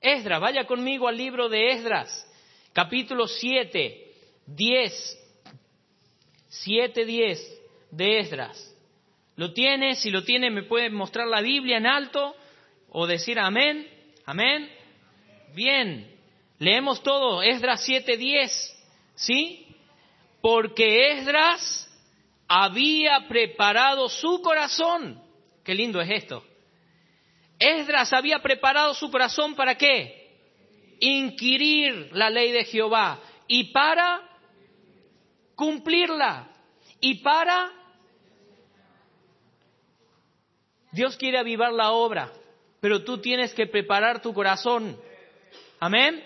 Esdras, 0.00 0.40
vaya 0.40 0.66
conmigo 0.66 1.08
al 1.08 1.16
libro 1.16 1.48
de 1.48 1.72
Esdras, 1.72 2.26
capítulo 2.72 3.26
7, 3.26 4.12
10. 4.46 5.18
7, 6.48 7.04
10 7.04 7.60
de 7.90 8.18
Esdras. 8.20 8.74
¿Lo 9.36 9.52
tiene? 9.52 9.94
Si 9.96 10.10
lo 10.10 10.24
tiene, 10.24 10.50
me 10.50 10.62
puede 10.62 10.90
mostrar 10.90 11.26
la 11.26 11.42
Biblia 11.42 11.76
en 11.76 11.86
alto 11.86 12.34
o 12.90 13.06
decir 13.06 13.38
amén. 13.38 13.86
Amén. 14.24 14.70
Bien. 15.54 16.10
Leemos 16.58 17.02
todo. 17.02 17.42
Esdras 17.42 17.84
7, 17.84 18.16
10. 18.16 18.72
¿Sí? 19.14 19.66
porque 20.46 21.10
Esdras 21.10 21.88
había 22.46 23.26
preparado 23.26 24.08
su 24.08 24.40
corazón. 24.42 25.20
Qué 25.64 25.74
lindo 25.74 26.00
es 26.00 26.08
esto. 26.08 26.44
Esdras 27.58 28.12
había 28.12 28.40
preparado 28.40 28.94
su 28.94 29.10
corazón 29.10 29.54
para 29.54 29.76
qué? 29.76 30.26
Inquirir 31.00 32.10
la 32.12 32.30
ley 32.30 32.52
de 32.52 32.64
Jehová 32.64 33.20
y 33.48 33.72
para 33.72 34.22
cumplirla 35.54 36.48
y 37.00 37.14
para... 37.16 37.72
Dios 40.92 41.16
quiere 41.16 41.38
avivar 41.38 41.72
la 41.72 41.92
obra, 41.92 42.32
pero 42.80 43.04
tú 43.04 43.18
tienes 43.18 43.52
que 43.52 43.66
preparar 43.66 44.22
tu 44.22 44.32
corazón. 44.32 44.98
Amén. 45.78 46.24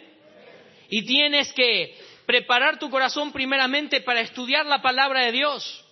Y 0.88 1.04
tienes 1.04 1.52
que 1.52 1.96
preparar 2.26 2.78
tu 2.78 2.90
corazón 2.90 3.32
primeramente 3.32 4.00
para 4.00 4.20
estudiar 4.20 4.66
la 4.66 4.80
palabra 4.82 5.25
de 5.25 5.32
Dios. 5.32 5.84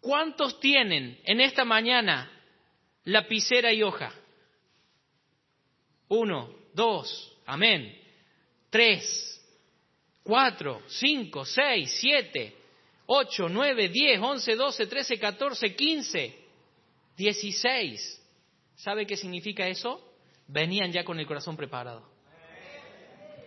¿Cuántos 0.00 0.58
tienen 0.60 1.20
en 1.24 1.40
esta 1.42 1.64
mañana 1.64 2.30
lapicera 3.10 3.72
y 3.72 3.82
hoja? 3.82 4.12
Uno, 6.08 6.54
dos, 6.74 7.36
amén. 7.46 7.96
Tres, 8.70 9.40
cuatro, 10.22 10.82
cinco, 10.86 11.44
seis, 11.44 11.96
siete, 12.00 12.54
ocho, 13.06 13.48
nueve, 13.48 13.88
diez, 13.88 14.20
once, 14.20 14.54
doce, 14.56 14.86
trece, 14.86 15.18
catorce, 15.18 15.74
quince, 15.74 16.38
dieciséis. 17.16 18.16
¿Sabe 18.76 19.06
qué 19.06 19.16
significa 19.16 19.66
eso? 19.66 20.14
Venían 20.46 20.90
ya 20.90 21.04
con 21.04 21.18
el 21.20 21.26
corazón 21.26 21.56
preparado 21.56 22.10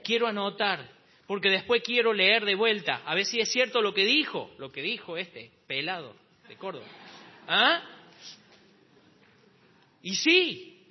quiero 0.04 0.28
anotar, 0.28 0.88
porque 1.26 1.50
después 1.50 1.82
quiero 1.84 2.14
leer 2.14 2.46
de 2.46 2.56
vuelta, 2.56 3.02
a 3.06 3.16
ver 3.16 3.26
si 3.26 3.40
es 3.40 3.52
cierto 3.52 3.82
lo 3.82 3.94
que 3.94 4.06
dijo, 4.06 4.52
lo 4.60 4.72
que 4.72 4.82
dijo 4.82 5.18
este 5.18 5.52
pelado 5.66 6.16
de 6.48 6.56
Córdoba. 6.58 6.86
¿Ah? 7.48 7.82
Y 10.04 10.16
sí, 10.16 10.86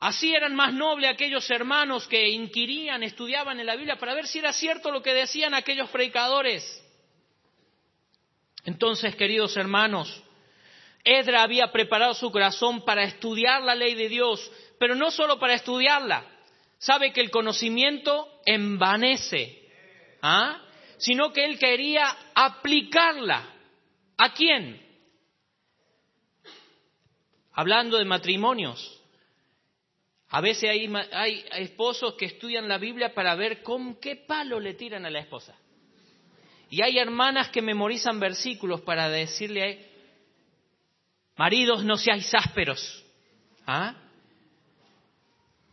así 0.00 0.34
eran 0.34 0.56
más 0.56 0.72
nobles 0.72 1.10
aquellos 1.10 1.48
hermanos 1.50 2.08
que 2.08 2.30
inquirían, 2.30 3.02
estudiaban 3.02 3.60
en 3.60 3.66
la 3.66 3.76
Biblia 3.76 3.98
para 3.98 4.14
ver 4.14 4.26
si 4.26 4.38
era 4.38 4.54
cierto 4.54 4.90
lo 4.90 5.02
que 5.02 5.12
decían 5.12 5.52
aquellos 5.52 5.90
predicadores. 5.90 6.82
Entonces, 8.64 9.14
queridos 9.16 9.56
hermanos, 9.58 10.22
Edra 11.04 11.42
había 11.42 11.70
preparado 11.72 12.14
su 12.14 12.32
corazón 12.32 12.84
para 12.86 13.04
estudiar 13.04 13.62
la 13.62 13.74
ley 13.74 13.94
de 13.94 14.08
Dios, 14.08 14.50
pero 14.78 14.94
no 14.94 15.10
solo 15.10 15.38
para 15.38 15.54
estudiarla, 15.54 16.24
sabe 16.78 17.12
que 17.12 17.20
el 17.20 17.30
conocimiento 17.30 18.40
envanece, 18.46 19.68
¿ah? 20.22 20.62
sino 20.96 21.34
que 21.34 21.44
él 21.44 21.58
quería 21.58 22.16
aplicarla. 22.34 23.46
¿A 24.16 24.32
quién? 24.32 24.81
Hablando 27.52 27.98
de 27.98 28.04
matrimonios. 28.04 29.00
A 30.28 30.40
veces 30.40 30.70
hay, 30.70 30.92
hay, 31.12 31.44
esposos 31.58 32.14
que 32.14 32.24
estudian 32.24 32.66
la 32.66 32.78
Biblia 32.78 33.12
para 33.12 33.34
ver 33.34 33.62
con 33.62 33.96
qué 33.96 34.16
palo 34.16 34.58
le 34.58 34.74
tiran 34.74 35.04
a 35.04 35.10
la 35.10 35.20
esposa. 35.20 35.54
Y 36.70 36.82
hay 36.82 36.98
hermanas 36.98 37.50
que 37.50 37.60
memorizan 37.60 38.18
versículos 38.18 38.80
para 38.80 39.10
decirle, 39.10 39.90
maridos 41.36 41.84
no 41.84 41.96
seáis 41.96 42.32
ásperos. 42.34 43.04
¿Ah? 43.66 44.02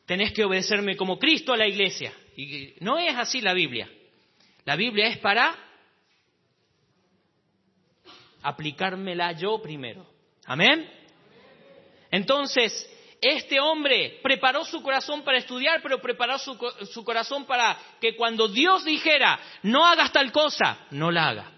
tenés 0.09 0.33
que 0.33 0.43
obedecerme 0.43 0.97
como 0.97 1.19
Cristo 1.19 1.53
a 1.53 1.57
la 1.57 1.67
iglesia. 1.67 2.11
Y 2.35 2.73
no 2.79 2.97
es 2.97 3.15
así 3.15 3.41
la 3.41 3.53
Biblia. 3.53 3.87
La 4.65 4.75
Biblia 4.75 5.05
es 5.05 5.19
para 5.19 5.55
aplicármela 8.41 9.33
yo 9.33 9.61
primero. 9.61 10.07
Amén. 10.47 10.89
Entonces, 12.11 12.89
este 13.21 13.59
hombre 13.59 14.19
preparó 14.23 14.63
su 14.63 14.81
corazón 14.81 15.23
para 15.23 15.37
estudiar, 15.37 15.81
pero 15.81 16.01
preparó 16.01 16.37
su, 16.37 17.03
corazón 17.03 17.45
para 17.45 17.77
que 17.99 18.15
cuando 18.15 18.47
Dios 18.47 18.85
dijera, 18.85 19.39
no 19.63 19.85
hagas 19.85 20.13
tal 20.13 20.31
cosa, 20.31 20.85
no 20.91 21.11
la 21.11 21.29
haga. 21.29 21.51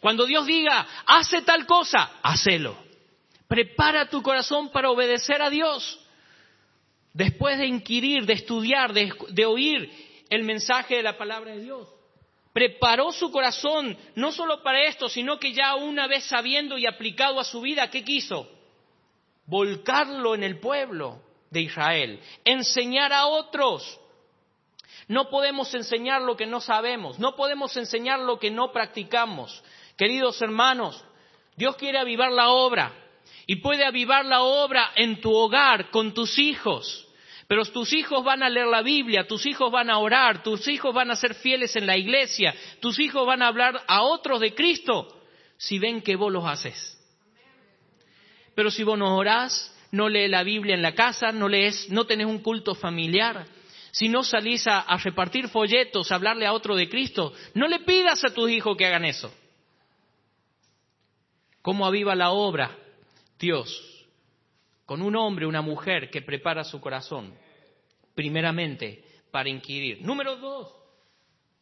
Cuando 0.00 0.26
Dios 0.26 0.46
diga, 0.46 0.86
hace 1.06 1.42
tal 1.42 1.66
cosa, 1.66 2.18
hacelo. 2.22 2.76
Prepara 3.48 4.08
tu 4.08 4.22
corazón 4.22 4.70
para 4.70 4.90
obedecer 4.90 5.40
a 5.40 5.50
Dios. 5.50 5.98
Después 7.14 7.58
de 7.58 7.66
inquirir, 7.66 8.26
de 8.26 8.34
estudiar, 8.34 8.92
de, 8.92 9.46
oír 9.46 9.90
el 10.28 10.44
mensaje 10.44 10.96
de 10.96 11.02
la 11.02 11.18
palabra 11.18 11.52
de 11.52 11.62
Dios, 11.62 11.88
preparó 12.52 13.10
su 13.10 13.32
corazón 13.32 13.96
no 14.14 14.32
solo 14.32 14.62
para 14.62 14.84
esto, 14.84 15.08
sino 15.08 15.40
que 15.40 15.52
ya 15.52 15.74
una 15.74 16.06
vez 16.06 16.24
sabiendo 16.24 16.78
y 16.78 16.86
aplicado 16.86 17.40
a 17.40 17.44
su 17.44 17.60
vida, 17.62 17.90
¿qué 17.90 18.04
quiso? 18.04 18.48
Volcarlo 19.50 20.34
en 20.34 20.44
el 20.44 20.60
pueblo 20.60 21.20
de 21.50 21.62
Israel, 21.62 22.20
enseñar 22.44 23.12
a 23.12 23.26
otros. 23.26 23.98
No 25.08 25.28
podemos 25.28 25.74
enseñar 25.74 26.22
lo 26.22 26.36
que 26.36 26.46
no 26.46 26.60
sabemos, 26.60 27.18
no 27.18 27.34
podemos 27.34 27.76
enseñar 27.76 28.20
lo 28.20 28.38
que 28.38 28.50
no 28.50 28.70
practicamos. 28.70 29.62
Queridos 29.96 30.40
hermanos, 30.40 31.04
Dios 31.56 31.74
quiere 31.74 31.98
avivar 31.98 32.30
la 32.30 32.50
obra, 32.50 32.94
y 33.44 33.56
puede 33.56 33.84
avivar 33.84 34.24
la 34.24 34.42
obra 34.42 34.92
en 34.94 35.20
tu 35.20 35.34
hogar, 35.34 35.90
con 35.90 36.14
tus 36.14 36.38
hijos. 36.38 37.08
Pero 37.48 37.64
tus 37.64 37.92
hijos 37.92 38.22
van 38.22 38.44
a 38.44 38.48
leer 38.48 38.68
la 38.68 38.82
Biblia, 38.82 39.26
tus 39.26 39.44
hijos 39.46 39.72
van 39.72 39.90
a 39.90 39.98
orar, 39.98 40.44
tus 40.44 40.68
hijos 40.68 40.94
van 40.94 41.10
a 41.10 41.16
ser 41.16 41.34
fieles 41.34 41.74
en 41.74 41.84
la 41.84 41.96
iglesia, 41.96 42.54
tus 42.78 43.00
hijos 43.00 43.26
van 43.26 43.42
a 43.42 43.48
hablar 43.48 43.82
a 43.88 44.02
otros 44.02 44.38
de 44.38 44.54
Cristo 44.54 45.08
si 45.56 45.80
ven 45.80 46.02
que 46.02 46.14
vos 46.14 46.32
los 46.32 46.44
haces. 46.44 46.99
Pero 48.60 48.70
si 48.70 48.84
vos 48.84 48.98
no 48.98 49.16
orás, 49.16 49.74
no 49.90 50.10
lees 50.10 50.28
la 50.28 50.42
Biblia 50.42 50.74
en 50.74 50.82
la 50.82 50.94
casa, 50.94 51.32
no 51.32 51.48
lees, 51.48 51.88
no 51.88 52.04
tenés 52.04 52.26
un 52.26 52.40
culto 52.40 52.74
familiar, 52.74 53.46
si 53.90 54.06
no 54.10 54.22
salís 54.22 54.66
a, 54.66 54.80
a 54.80 54.98
repartir 54.98 55.48
folletos, 55.48 56.12
a 56.12 56.16
hablarle 56.16 56.44
a 56.44 56.52
otro 56.52 56.76
de 56.76 56.86
Cristo, 56.86 57.32
no 57.54 57.68
le 57.68 57.78
pidas 57.78 58.22
a 58.22 58.34
tus 58.34 58.50
hijos 58.50 58.76
que 58.76 58.84
hagan 58.84 59.06
eso. 59.06 59.32
¿Cómo 61.62 61.86
aviva 61.86 62.14
la 62.14 62.32
obra? 62.32 62.76
Dios 63.38 64.06
con 64.84 65.00
un 65.00 65.16
hombre, 65.16 65.46
una 65.46 65.62
mujer 65.62 66.10
que 66.10 66.20
prepara 66.20 66.62
su 66.62 66.82
corazón, 66.82 67.32
primeramente 68.14 69.02
para 69.30 69.48
inquirir. 69.48 70.02
Número 70.02 70.36
dos, 70.36 70.68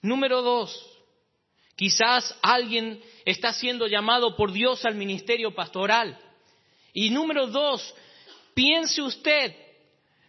número 0.02 0.42
dos, 0.42 0.84
quizás 1.76 2.36
alguien 2.42 3.00
está 3.24 3.52
siendo 3.52 3.86
llamado 3.86 4.34
por 4.34 4.50
Dios 4.50 4.84
al 4.84 4.96
ministerio 4.96 5.54
pastoral. 5.54 6.24
Y 6.92 7.10
número 7.10 7.46
dos, 7.46 7.94
piense 8.54 9.02
usted 9.02 9.54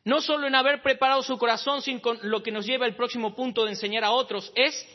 no 0.03 0.21
solo 0.21 0.47
en 0.47 0.55
haber 0.55 0.81
preparado 0.81 1.21
su 1.23 1.37
corazón, 1.37 1.81
sino 1.81 2.01
lo 2.23 2.41
que 2.41 2.51
nos 2.51 2.65
lleva 2.65 2.85
al 2.85 2.95
próximo 2.95 3.35
punto 3.35 3.65
de 3.65 3.71
enseñar 3.71 4.03
a 4.03 4.11
otros, 4.11 4.51
es 4.55 4.87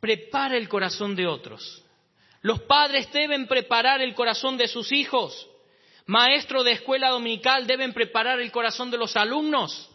prepara 0.00 0.56
el 0.56 0.68
corazón 0.68 1.14
de 1.14 1.26
otros. 1.26 1.84
Los 2.40 2.62
padres 2.62 3.12
deben 3.12 3.46
preparar 3.46 4.00
el 4.00 4.14
corazón 4.14 4.56
de 4.56 4.68
sus 4.68 4.90
hijos. 4.90 5.48
Maestro 6.06 6.64
de 6.64 6.72
escuela 6.72 7.10
dominical 7.10 7.66
deben 7.66 7.92
preparar 7.92 8.40
el 8.40 8.50
corazón 8.50 8.90
de 8.90 8.98
los 8.98 9.16
alumnos. 9.16 9.88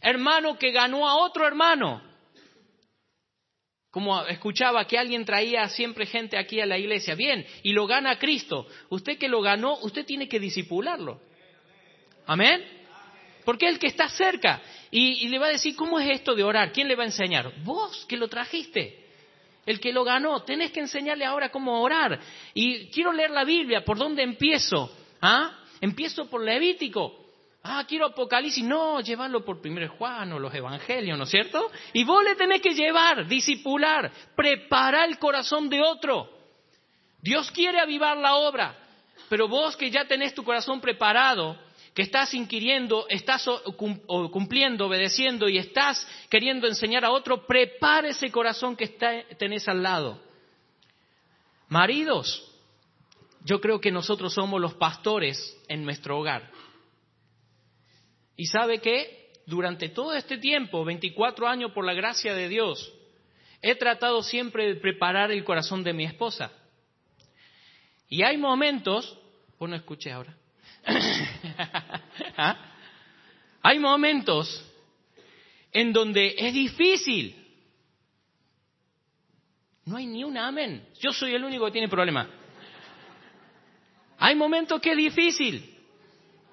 Hermano 0.00 0.58
que 0.58 0.72
ganó 0.72 1.08
a 1.08 1.16
otro 1.16 1.46
hermano. 1.46 2.02
Como 3.92 4.24
escuchaba 4.24 4.86
que 4.86 4.96
alguien 4.96 5.26
traía 5.26 5.68
siempre 5.68 6.06
gente 6.06 6.38
aquí 6.38 6.58
a 6.60 6.66
la 6.66 6.78
iglesia. 6.78 7.14
Bien, 7.14 7.44
y 7.62 7.74
lo 7.74 7.86
gana 7.86 8.18
Cristo. 8.18 8.66
Usted 8.88 9.18
que 9.18 9.28
lo 9.28 9.42
ganó, 9.42 9.76
usted 9.82 10.06
tiene 10.06 10.30
que 10.30 10.40
disipularlo. 10.40 11.20
Amén. 12.26 12.64
Porque 13.44 13.68
el 13.68 13.78
que 13.78 13.88
está 13.88 14.08
cerca. 14.08 14.62
Y, 14.90 15.28
le 15.28 15.38
va 15.38 15.46
a 15.46 15.50
decir, 15.50 15.76
¿cómo 15.76 16.00
es 16.00 16.08
esto 16.08 16.34
de 16.34 16.42
orar? 16.42 16.72
¿Quién 16.72 16.88
le 16.88 16.96
va 16.96 17.02
a 17.02 17.06
enseñar? 17.06 17.52
Vos 17.64 18.06
que 18.06 18.16
lo 18.16 18.28
trajiste. 18.28 18.98
El 19.66 19.78
que 19.78 19.92
lo 19.92 20.04
ganó. 20.04 20.42
Tenés 20.42 20.70
que 20.70 20.80
enseñarle 20.80 21.26
ahora 21.26 21.50
cómo 21.50 21.82
orar. 21.82 22.18
Y 22.54 22.86
quiero 22.86 23.12
leer 23.12 23.30
la 23.30 23.44
Biblia. 23.44 23.84
¿Por 23.84 23.98
dónde 23.98 24.22
empiezo? 24.22 24.90
¿Ah? 25.20 25.58
Empiezo 25.82 26.30
por 26.30 26.42
Levítico. 26.42 27.21
Ah, 27.64 27.84
quiero 27.86 28.06
Apocalipsis. 28.06 28.64
No, 28.64 29.00
llévalo 29.00 29.44
por 29.44 29.60
primero 29.60 29.88
Juan 29.96 30.32
o 30.32 30.38
los 30.38 30.52
Evangelios, 30.52 31.16
¿no 31.16 31.24
es 31.24 31.30
cierto? 31.30 31.70
Y 31.92 32.02
vos 32.02 32.24
le 32.24 32.34
tenés 32.34 32.60
que 32.60 32.74
llevar, 32.74 33.26
disipular, 33.28 34.10
preparar 34.34 35.08
el 35.08 35.18
corazón 35.18 35.68
de 35.68 35.80
otro. 35.80 36.28
Dios 37.20 37.52
quiere 37.52 37.78
avivar 37.78 38.16
la 38.16 38.34
obra, 38.34 38.76
pero 39.28 39.46
vos 39.46 39.76
que 39.76 39.90
ya 39.90 40.06
tenés 40.06 40.34
tu 40.34 40.42
corazón 40.42 40.80
preparado, 40.80 41.56
que 41.94 42.02
estás 42.02 42.34
inquiriendo, 42.34 43.06
estás 43.08 43.48
cumpliendo, 43.76 44.86
obedeciendo 44.86 45.48
y 45.48 45.58
estás 45.58 46.06
queriendo 46.28 46.66
enseñar 46.66 47.04
a 47.04 47.12
otro, 47.12 47.46
prepara 47.46 48.08
ese 48.08 48.30
corazón 48.32 48.74
que 48.74 48.84
está, 48.84 49.22
tenés 49.38 49.68
al 49.68 49.84
lado. 49.84 50.20
Maridos, 51.68 52.50
yo 53.44 53.60
creo 53.60 53.80
que 53.80 53.92
nosotros 53.92 54.34
somos 54.34 54.60
los 54.60 54.74
pastores 54.74 55.56
en 55.68 55.84
nuestro 55.84 56.18
hogar. 56.18 56.50
Y 58.42 58.46
sabe 58.46 58.80
que 58.80 59.30
durante 59.46 59.88
todo 59.88 60.14
este 60.14 60.36
tiempo, 60.36 60.84
24 60.84 61.46
años 61.46 61.70
por 61.70 61.86
la 61.86 61.94
gracia 61.94 62.34
de 62.34 62.48
Dios, 62.48 62.92
he 63.60 63.76
tratado 63.76 64.20
siempre 64.24 64.66
de 64.66 64.80
preparar 64.80 65.30
el 65.30 65.44
corazón 65.44 65.84
de 65.84 65.92
mi 65.92 66.04
esposa. 66.04 66.50
Y 68.08 68.24
hay 68.24 68.36
momentos, 68.36 69.16
vos 69.60 69.70
no 69.70 69.76
escuché 69.76 70.10
ahora, 70.10 70.36
¿Ah? 72.36 72.74
Hay 73.62 73.78
momentos 73.78 74.68
en 75.70 75.92
donde 75.92 76.34
es 76.36 76.52
difícil. 76.52 77.36
No 79.84 79.98
hay 79.98 80.06
ni 80.06 80.24
un 80.24 80.36
amén. 80.36 80.84
Yo 80.98 81.12
soy 81.12 81.32
el 81.32 81.44
único 81.44 81.66
que 81.66 81.70
tiene 81.70 81.88
problema. 81.88 82.28
Hay 84.18 84.34
momentos 84.34 84.80
que 84.80 84.90
es 84.90 84.96
difícil. 84.96 85.78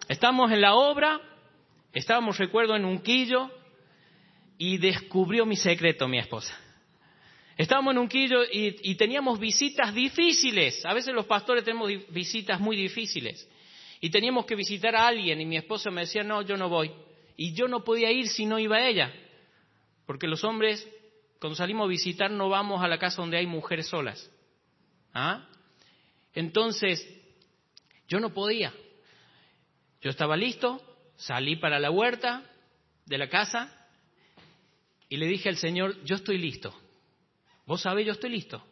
Estamos 0.07 0.51
en 0.51 0.61
la 0.61 0.75
obra, 0.75 1.19
estábamos, 1.93 2.37
recuerdo, 2.37 2.75
en 2.75 2.85
un 2.85 2.99
quillo 2.99 3.49
y 4.57 4.77
descubrió 4.77 5.45
mi 5.45 5.55
secreto 5.55 6.07
mi 6.07 6.19
esposa. 6.19 6.57
Estábamos 7.57 7.93
en 7.93 7.99
un 7.99 8.07
quillo 8.07 8.43
y, 8.43 8.91
y 8.91 8.95
teníamos 8.95 9.39
visitas 9.39 9.93
difíciles. 9.93 10.85
A 10.85 10.93
veces 10.93 11.13
los 11.13 11.25
pastores 11.25 11.63
tenemos 11.63 11.91
visitas 12.09 12.59
muy 12.59 12.77
difíciles 12.77 13.49
y 14.01 14.09
teníamos 14.09 14.45
que 14.45 14.55
visitar 14.55 14.95
a 14.95 15.07
alguien 15.07 15.41
y 15.41 15.45
mi 15.45 15.57
esposa 15.57 15.91
me 15.91 16.01
decía, 16.01 16.23
no, 16.23 16.41
yo 16.41 16.55
no 16.55 16.69
voy. 16.69 16.91
Y 17.35 17.53
yo 17.53 17.67
no 17.67 17.83
podía 17.83 18.11
ir 18.11 18.27
si 18.27 18.45
no 18.45 18.59
iba 18.59 18.85
ella, 18.85 19.13
porque 20.05 20.27
los 20.27 20.43
hombres, 20.43 20.87
cuando 21.39 21.55
salimos 21.55 21.85
a 21.85 21.89
visitar, 21.89 22.31
no 22.31 22.49
vamos 22.49 22.81
a 22.81 22.87
la 22.87 22.97
casa 22.97 23.21
donde 23.21 23.37
hay 23.37 23.45
mujeres 23.45 23.87
solas. 23.87 24.29
¿Ah? 25.13 25.47
Entonces, 26.33 27.07
yo 28.07 28.19
no 28.19 28.33
podía. 28.33 28.73
Yo 30.01 30.09
estaba 30.09 30.37
listo, 30.37 30.81
salí 31.19 31.55
para 31.55 31.79
la 31.79 31.91
huerta 31.91 32.43
de 33.05 33.17
la 33.17 33.29
casa 33.29 33.71
y 35.07 35.17
le 35.17 35.27
dije 35.27 35.47
al 35.47 35.57
Señor, 35.57 36.03
yo 36.03 36.15
estoy 36.15 36.39
listo. 36.39 36.75
Vos 37.65 37.81
sabés, 37.81 38.05
yo 38.05 38.13
estoy 38.13 38.31
listo. 38.31 38.63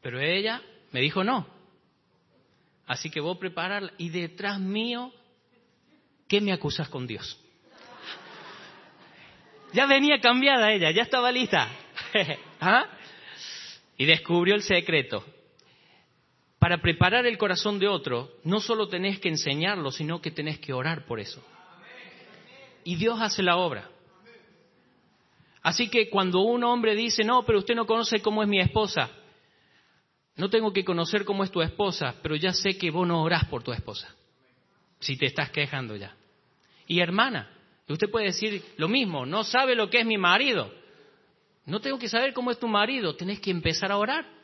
Pero 0.00 0.20
ella 0.20 0.62
me 0.92 1.00
dijo, 1.00 1.24
no, 1.24 1.58
Así 2.88 3.10
que 3.10 3.20
vos 3.20 3.36
prepararla. 3.36 3.92
Y 3.98 4.08
detrás 4.08 4.58
mío, 4.58 5.12
¿qué 6.26 6.40
me 6.40 6.52
acusas 6.52 6.88
con 6.88 7.06
Dios? 7.06 7.38
Ya 9.70 9.84
venía 9.84 10.18
cambiada 10.18 10.72
ella, 10.72 10.90
ya 10.92 11.02
estaba 11.02 11.30
lista. 11.30 11.68
¿Ah? 12.60 12.86
Y 13.98 14.06
descubrió 14.06 14.54
el 14.54 14.62
secreto. 14.62 15.22
Para 16.58 16.78
preparar 16.78 17.26
el 17.26 17.38
corazón 17.38 17.78
de 17.78 17.86
otro, 17.86 18.32
no 18.44 18.60
solo 18.60 18.88
tenés 18.88 19.20
que 19.20 19.28
enseñarlo, 19.28 19.90
sino 19.90 20.20
que 20.20 20.30
tenés 20.30 20.58
que 20.58 20.72
orar 20.72 21.06
por 21.06 21.20
eso. 21.20 21.42
Y 22.84 22.96
Dios 22.96 23.20
hace 23.20 23.42
la 23.42 23.56
obra. 23.56 23.88
Así 25.62 25.88
que 25.88 26.08
cuando 26.08 26.40
un 26.40 26.64
hombre 26.64 26.94
dice, 26.94 27.24
no, 27.24 27.44
pero 27.44 27.58
usted 27.58 27.74
no 27.74 27.86
conoce 27.86 28.20
cómo 28.20 28.42
es 28.42 28.48
mi 28.48 28.60
esposa, 28.60 29.10
no 30.36 30.48
tengo 30.48 30.72
que 30.72 30.84
conocer 30.84 31.24
cómo 31.24 31.44
es 31.44 31.50
tu 31.50 31.60
esposa, 31.60 32.14
pero 32.22 32.36
ya 32.36 32.52
sé 32.52 32.78
que 32.78 32.90
vos 32.90 33.06
no 33.06 33.22
orás 33.22 33.44
por 33.46 33.62
tu 33.62 33.72
esposa. 33.72 34.14
Si 35.00 35.16
te 35.16 35.26
estás 35.26 35.50
quejando 35.50 35.96
ya. 35.96 36.14
Y 36.86 37.00
hermana, 37.00 37.50
usted 37.88 38.10
puede 38.10 38.26
decir 38.26 38.62
lo 38.76 38.88
mismo, 38.88 39.26
no 39.26 39.44
sabe 39.44 39.74
lo 39.74 39.90
que 39.90 40.00
es 40.00 40.06
mi 40.06 40.16
marido. 40.16 40.72
No 41.66 41.80
tengo 41.80 41.98
que 41.98 42.08
saber 42.08 42.32
cómo 42.32 42.50
es 42.50 42.58
tu 42.58 42.68
marido, 42.68 43.14
tenés 43.14 43.40
que 43.40 43.50
empezar 43.50 43.92
a 43.92 43.98
orar. 43.98 44.37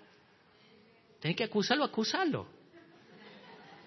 Tenés 1.25 1.39
que 1.39 1.45
acusarlo, 1.45 1.85
acusarlo. 1.85 2.47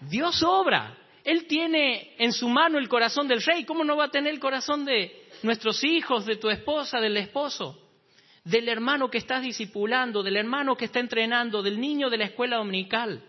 Dios 0.09 0.41
obra. 0.41 0.97
Él 1.23 1.45
tiene 1.45 2.15
en 2.17 2.33
su 2.33 2.49
mano 2.49 2.79
el 2.79 2.89
corazón 2.89 3.27
del 3.27 3.43
rey. 3.43 3.63
¿Cómo 3.63 3.83
no 3.83 3.95
va 3.95 4.05
a 4.05 4.09
tener 4.09 4.33
el 4.33 4.39
corazón 4.39 4.85
de 4.85 5.27
nuestros 5.43 5.83
hijos, 5.83 6.25
de 6.25 6.37
tu 6.37 6.49
esposa, 6.49 6.99
del 6.99 7.15
esposo? 7.15 7.79
del 8.43 8.69
hermano 8.69 9.09
que 9.11 9.19
estás 9.19 9.43
discipulando, 9.43 10.23
del 10.23 10.37
hermano 10.37 10.75
que 10.77 10.85
está 10.85 10.99
entrenando, 10.99 11.61
del 11.61 11.79
niño 11.79 12.09
de 12.09 12.17
la 12.17 12.25
escuela 12.25 12.57
dominical. 12.57 13.21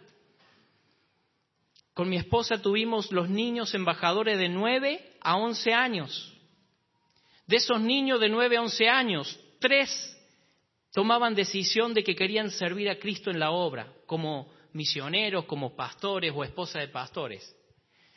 Con 1.92 2.08
mi 2.08 2.16
esposa 2.16 2.62
tuvimos 2.62 3.12
los 3.12 3.28
niños 3.28 3.74
embajadores 3.74 4.38
de 4.38 4.48
9 4.48 5.16
a 5.20 5.36
11 5.36 5.74
años. 5.74 6.32
De 7.46 7.56
esos 7.56 7.80
niños 7.80 8.20
de 8.20 8.30
9 8.30 8.56
a 8.56 8.62
11 8.62 8.88
años, 8.88 9.40
tres 9.58 10.17
tomaban 10.92 11.34
decisión 11.34 11.94
de 11.94 12.02
que 12.02 12.16
querían 12.16 12.50
servir 12.50 12.88
a 12.88 12.98
Cristo 12.98 13.30
en 13.30 13.38
la 13.38 13.50
obra, 13.50 13.92
como 14.06 14.50
misioneros, 14.72 15.44
como 15.44 15.74
pastores 15.74 16.32
o 16.34 16.44
esposa 16.44 16.80
de 16.80 16.88
pastores. 16.88 17.54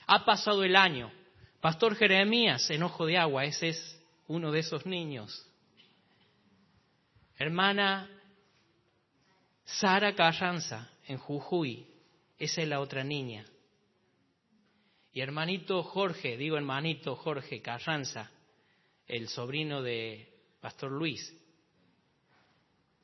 Ha 0.08 0.26
pasado 0.26 0.64
el 0.64 0.76
año. 0.76 1.12
Pastor 1.60 1.96
Jeremías, 1.96 2.70
en 2.70 2.84
Ojo 2.84 3.06
de 3.06 3.18
Agua, 3.18 3.46
ese 3.46 3.70
es 3.70 4.02
uno 4.28 4.52
de 4.52 4.60
esos 4.60 4.86
niños. 4.86 5.48
Hermana 7.38 8.10
Sara 9.66 10.16
Carranza, 10.16 10.92
en 11.08 11.18
Jujuy, 11.18 11.88
esa 12.38 12.62
es 12.62 12.68
la 12.68 12.80
otra 12.80 13.04
niña. 13.04 13.46
Y 15.14 15.22
hermanito 15.22 15.84
Jorge, 15.84 16.38
digo 16.38 16.58
hermanito 16.58 17.16
Jorge 17.16 17.62
Carranza, 17.62 18.32
el 19.08 19.28
sobrino 19.28 19.82
de 19.82 20.30
Pastor 20.62 20.92
Luis, 20.92 21.36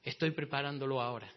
estoy 0.10 0.32
preparándolo 0.32 1.02
ahora. 1.02 1.32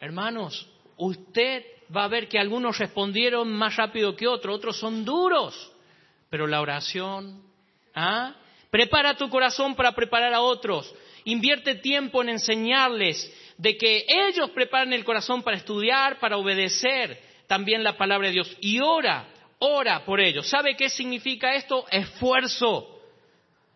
Hermanos, 0.00 0.68
usted 0.96 1.64
va 1.94 2.04
a 2.04 2.08
ver 2.08 2.28
que 2.28 2.38
algunos 2.38 2.78
respondieron 2.78 3.52
más 3.52 3.76
rápido 3.76 4.16
que 4.16 4.26
otros, 4.26 4.56
otros 4.56 4.78
son 4.78 5.04
duros, 5.04 5.72
pero 6.28 6.46
la 6.46 6.60
oración, 6.60 7.42
¿ah? 7.94 8.34
Prepara 8.70 9.16
tu 9.16 9.28
corazón 9.30 9.74
para 9.74 9.92
preparar 9.92 10.34
a 10.34 10.40
otros. 10.40 10.92
Invierte 11.24 11.76
tiempo 11.76 12.22
en 12.22 12.30
enseñarles 12.30 13.32
de 13.56 13.76
que 13.76 14.04
ellos 14.08 14.50
preparen 14.50 14.92
el 14.92 15.04
corazón 15.04 15.42
para 15.42 15.56
estudiar, 15.56 16.18
para 16.18 16.36
obedecer 16.36 17.20
también 17.46 17.82
la 17.82 17.96
palabra 17.96 18.28
de 18.28 18.34
Dios. 18.34 18.56
Y 18.60 18.80
ora, 18.80 19.28
ora 19.60 20.04
por 20.04 20.20
ellos. 20.20 20.48
¿Sabe 20.48 20.76
qué 20.76 20.90
significa 20.90 21.54
esto? 21.54 21.86
Esfuerzo. 21.90 23.00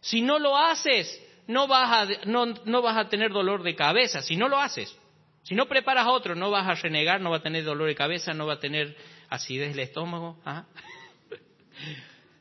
Si 0.01 0.21
no 0.21 0.39
lo 0.39 0.57
haces, 0.57 1.21
no 1.47 1.67
vas 1.67 2.09
a, 2.09 2.27
no, 2.27 2.83
vas 2.83 2.97
a 2.97 3.09
tener 3.09 3.33
dolor 3.33 3.63
de 3.63 3.75
cabeza. 3.75 4.23
Si 4.23 4.37
no 4.37 4.49
lo 4.49 4.59
haces, 4.59 4.97
si 5.43 5.55
no 5.55 5.67
preparas 5.67 6.07
a 6.07 6.11
otro, 6.11 6.35
no 6.35 6.51
vas 6.51 6.67
a 6.67 6.75
renegar, 6.75 7.21
no 7.21 7.31
va 7.31 7.39
a 7.39 7.43
tener 7.43 7.65
dolor 7.65 7.89
de 7.89 7.95
cabeza, 7.95 8.33
no 8.33 8.47
va 8.47 8.55
a 8.55 8.61
tener 8.61 8.97
acidez 9.29 9.71
del 9.71 9.81
estómago. 9.81 10.39
¿ah? 10.45 10.65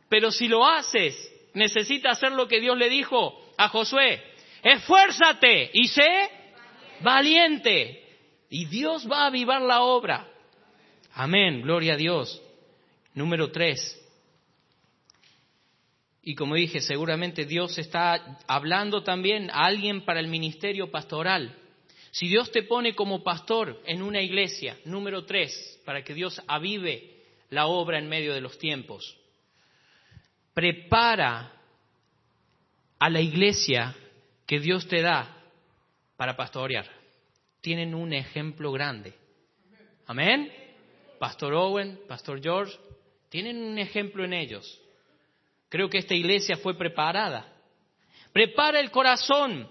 Pero 0.09 0.31
si 0.31 0.47
lo 0.47 0.67
haces, 0.67 1.15
necesita 1.53 2.11
hacer 2.11 2.31
lo 2.31 2.47
que 2.47 2.59
Dios 2.59 2.77
le 2.77 2.89
dijo 2.89 3.39
a 3.57 3.69
Josué. 3.69 4.23
Esfuérzate 4.63 5.71
y 5.73 5.87
sé 5.87 6.29
valiente. 7.01 8.03
Y 8.49 8.65
Dios 8.65 9.09
va 9.09 9.23
a 9.23 9.27
avivar 9.27 9.61
la 9.61 9.81
obra. 9.81 10.27
Amén, 11.13 11.61
gloria 11.61 11.93
a 11.93 11.97
Dios. 11.97 12.41
Número 13.13 13.51
tres. 13.51 13.98
Y 16.21 16.35
como 16.35 16.55
dije, 16.55 16.81
seguramente 16.81 17.45
Dios 17.45 17.77
está 17.77 18.39
hablando 18.47 19.03
también 19.03 19.49
a 19.51 19.65
alguien 19.65 20.03
para 20.03 20.19
el 20.19 20.27
ministerio 20.27 20.91
pastoral. 20.91 21.55
Si 22.11 22.27
Dios 22.27 22.51
te 22.51 22.63
pone 22.63 22.95
como 22.95 23.23
pastor 23.23 23.81
en 23.85 24.01
una 24.01 24.21
iglesia, 24.21 24.77
número 24.85 25.25
tres, 25.25 25.79
para 25.85 26.03
que 26.03 26.13
Dios 26.13 26.41
avive 26.47 27.23
la 27.49 27.67
obra 27.67 27.99
en 27.99 28.09
medio 28.09 28.33
de 28.33 28.41
los 28.41 28.57
tiempos, 28.57 29.17
prepara 30.53 31.53
a 32.99 33.09
la 33.09 33.21
iglesia 33.21 33.95
que 34.45 34.59
Dios 34.59 34.87
te 34.87 35.01
da 35.01 35.37
para 36.17 36.35
pastorear. 36.35 36.85
Tienen 37.61 37.95
un 37.95 38.13
ejemplo 38.13 38.71
grande. 38.71 39.13
Amén. 40.05 40.51
Pastor 41.19 41.53
Owen, 41.53 41.99
Pastor 42.07 42.41
George, 42.41 42.75
tienen 43.29 43.57
un 43.61 43.77
ejemplo 43.77 44.25
en 44.25 44.33
ellos. 44.33 44.81
Creo 45.69 45.89
que 45.89 45.99
esta 45.99 46.15
iglesia 46.15 46.57
fue 46.57 46.77
preparada. 46.77 47.45
Prepara 48.33 48.79
el 48.79 48.91
corazón 48.91 49.69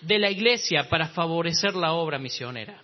de 0.00 0.18
la 0.18 0.30
iglesia 0.30 0.88
para 0.88 1.08
favorecer 1.08 1.74
la 1.74 1.92
obra 1.92 2.18
misionera. 2.18 2.82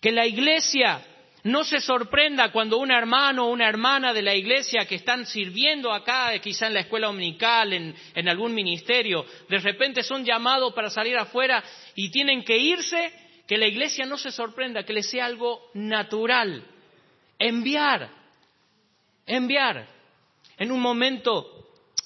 Que 0.00 0.12
la 0.12 0.26
iglesia 0.26 1.02
no 1.44 1.62
se 1.62 1.80
sorprenda 1.80 2.50
cuando 2.50 2.78
un 2.78 2.90
hermano 2.90 3.46
o 3.46 3.50
una 3.50 3.68
hermana 3.68 4.12
de 4.12 4.22
la 4.22 4.34
iglesia 4.34 4.86
que 4.86 4.96
están 4.96 5.26
sirviendo 5.26 5.92
acá, 5.92 6.36
quizá 6.38 6.66
en 6.66 6.74
la 6.74 6.80
escuela 6.80 7.06
dominical, 7.06 7.72
en, 7.72 7.94
en 8.14 8.28
algún 8.28 8.54
ministerio, 8.54 9.24
de 9.48 9.58
repente 9.58 10.02
son 10.02 10.24
llamados 10.24 10.72
para 10.74 10.90
salir 10.90 11.16
afuera 11.16 11.62
y 11.94 12.10
tienen 12.10 12.42
que 12.44 12.56
irse, 12.56 13.12
que 13.46 13.58
la 13.58 13.66
iglesia 13.66 14.06
no 14.06 14.16
se 14.16 14.32
sorprenda, 14.32 14.84
que 14.84 14.94
les 14.94 15.08
sea 15.08 15.26
algo 15.26 15.70
natural. 15.74 16.64
Enviar, 17.38 18.10
enviar. 19.26 19.86
En 20.56 20.70
un 20.70 20.80
momento 20.80 21.64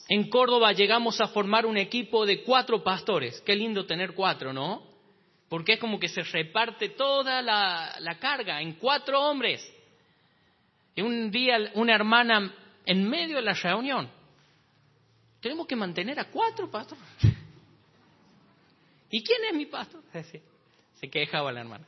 en 0.09 0.31
Córdoba 0.31 0.73
llegamos 0.73 1.21
a 1.21 1.29
formar 1.29 1.67
un 1.67 1.77
equipo 1.77 2.25
de 2.25 2.43
cuatro 2.43 2.83
pastores. 2.83 3.41
Qué 3.43 3.55
lindo 3.55 3.85
tener 3.85 4.15
cuatro, 4.15 4.53
¿no? 4.53 4.83
Porque 5.49 5.75
es 5.75 5.81
como 5.81 5.99
que 5.99 6.09
se 6.09 6.23
reparte 6.23 6.91
toda 6.91 7.43
la, 7.43 8.17
carga 8.19 8.61
en 8.61 8.75
cuatro 8.75 9.21
hombres. 9.21 9.63
Y 10.95 11.03
un 11.03 11.31
día 11.31 11.59
una 11.75 11.95
hermana 11.95 12.55
en 12.87 13.09
medio 13.09 13.37
de 13.37 13.43
la 13.43 13.53
reunión, 13.53 14.11
tenemos 15.41 15.67
que 15.67 15.77
mantener 15.77 16.19
a 16.19 16.31
cuatro 16.31 16.71
pastores. 16.71 17.05
¿Y 19.11 19.23
quién 19.23 19.45
es 19.45 19.55
mi 19.55 19.67
pastor? 19.67 20.03
Se 20.95 21.11
quejaba 21.11 21.53
la 21.53 21.61
hermana. 21.61 21.87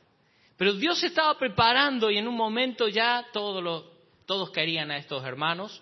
Pero 0.57 0.73
Dios 0.73 1.03
estaba 1.03 1.37
preparando 1.37 2.11
y 2.11 2.17
en 2.17 2.27
un 2.27 2.35
momento 2.35 2.87
ya 2.87 3.25
todos, 3.33 3.85
todos 4.27 4.51
querían 4.51 4.91
a 4.91 4.97
estos 4.97 5.23
hermanos 5.25 5.81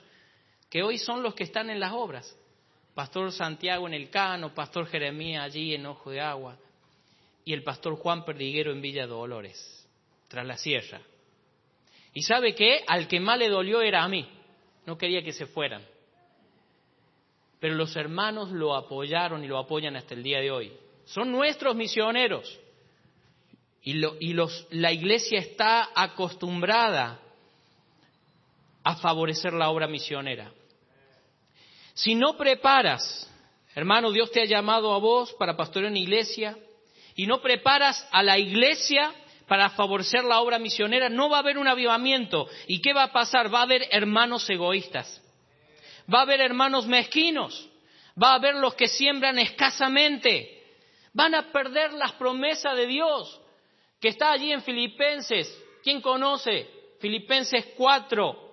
que 0.69 0.83
hoy 0.83 0.97
son 0.97 1.23
los 1.23 1.33
que 1.33 1.43
están 1.43 1.69
en 1.69 1.79
las 1.79 1.93
obras. 1.93 2.37
Pastor 2.93 3.31
Santiago 3.31 3.87
en 3.87 3.93
el 3.93 4.09
Cano, 4.09 4.53
Pastor 4.53 4.85
Jeremías 4.87 5.43
allí 5.43 5.73
en 5.73 5.85
Ojo 5.85 6.11
de 6.11 6.21
Agua 6.21 6.57
y 7.45 7.53
el 7.53 7.63
Pastor 7.63 7.95
Juan 7.95 8.25
Perdiguero 8.25 8.71
en 8.71 8.81
Villa 8.81 9.07
Dolores, 9.07 9.87
tras 10.27 10.45
la 10.45 10.57
sierra. 10.57 11.01
Y 12.13 12.21
sabe 12.21 12.53
que 12.53 12.83
al 12.87 13.07
que 13.07 13.19
más 13.19 13.39
le 13.39 13.49
dolió 13.49 13.81
era 13.81 14.03
a 14.03 14.09
mí, 14.09 14.27
no 14.85 14.97
quería 14.97 15.23
que 15.23 15.33
se 15.33 15.45
fueran. 15.45 15.83
Pero 17.59 17.75
los 17.75 17.95
hermanos 17.95 18.51
lo 18.51 18.75
apoyaron 18.75 19.43
y 19.43 19.47
lo 19.47 19.57
apoyan 19.57 19.95
hasta 19.95 20.13
el 20.13 20.23
día 20.23 20.39
de 20.39 20.51
hoy. 20.51 20.71
Son 21.05 21.31
nuestros 21.31 21.75
misioneros. 21.75 22.59
Y, 23.81 23.93
y 24.19 24.33
los, 24.33 24.67
la 24.71 24.91
iglesia 24.91 25.39
está 25.39 25.89
acostumbrada 25.95 27.19
a 28.83 28.95
favorecer 28.97 29.53
la 29.53 29.69
obra 29.69 29.87
misionera. 29.87 30.51
Si 31.99 32.15
no 32.15 32.37
preparas, 32.37 33.29
hermano, 33.75 34.13
Dios 34.13 34.31
te 34.31 34.41
ha 34.41 34.45
llamado 34.45 34.93
a 34.93 34.99
vos 34.99 35.33
para 35.33 35.57
pastorear 35.57 35.91
una 35.91 35.99
iglesia 35.99 36.57
y 37.13 37.27
no 37.27 37.41
preparas 37.41 38.07
a 38.11 38.23
la 38.23 38.39
iglesia 38.39 39.13
para 39.49 39.71
favorecer 39.71 40.23
la 40.23 40.39
obra 40.39 40.59
misionera, 40.59 41.09
no 41.09 41.29
va 41.29 41.37
a 41.37 41.39
haber 41.41 41.57
un 41.57 41.67
avivamiento. 41.67 42.47
¿Y 42.67 42.81
qué 42.81 42.93
va 42.93 43.03
a 43.03 43.11
pasar? 43.11 43.53
Va 43.53 43.59
a 43.59 43.63
haber 43.63 43.85
hermanos 43.91 44.49
egoístas. 44.49 45.21
Va 46.11 46.19
a 46.19 46.21
haber 46.21 46.39
hermanos 46.39 46.87
mezquinos. 46.87 47.69
Va 48.21 48.31
a 48.31 48.35
haber 48.35 48.55
los 48.55 48.75
que 48.75 48.87
siembran 48.87 49.37
escasamente. 49.37 50.63
Van 51.11 51.35
a 51.35 51.51
perder 51.51 51.91
las 51.91 52.13
promesas 52.13 52.77
de 52.77 52.87
Dios 52.87 53.41
que 53.99 54.07
está 54.07 54.31
allí 54.31 54.53
en 54.53 54.61
Filipenses. 54.61 55.53
¿Quién 55.83 55.99
conoce? 55.99 56.65
Filipenses 57.01 57.73
4, 57.75 58.48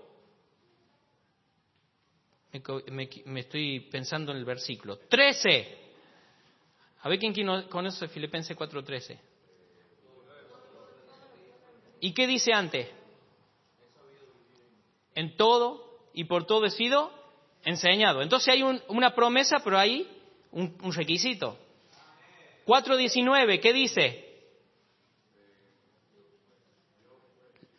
me, 2.91 3.41
estoy 3.41 3.81
pensando 3.91 4.33
en 4.33 4.39
el 4.39 4.45
versículo. 4.45 4.99
13. 5.09 5.79
A 7.03 7.09
ver 7.09 7.19
quién 7.19 7.35
conoce 7.69 8.09
Filipenses 8.09 8.57
4:13. 8.57 9.19
¿Y 12.01 12.13
qué 12.13 12.27
dice 12.27 12.53
antes? 12.53 12.89
En 15.15 15.37
todo 15.37 16.09
y 16.13 16.25
por 16.25 16.47
todo 16.47 16.67
he 16.67 16.71
sido 16.71 17.11
enseñado. 17.65 18.23
Entonces 18.23 18.49
hay 18.49 18.63
una 18.63 19.15
promesa, 19.15 19.59
pero 19.65 19.79
hay 19.79 20.09
un, 20.53 20.77
un 20.83 20.93
requisito. 20.93 21.59
4.19, 22.67 23.61
¿qué 23.61 23.73
dice? 23.73 24.27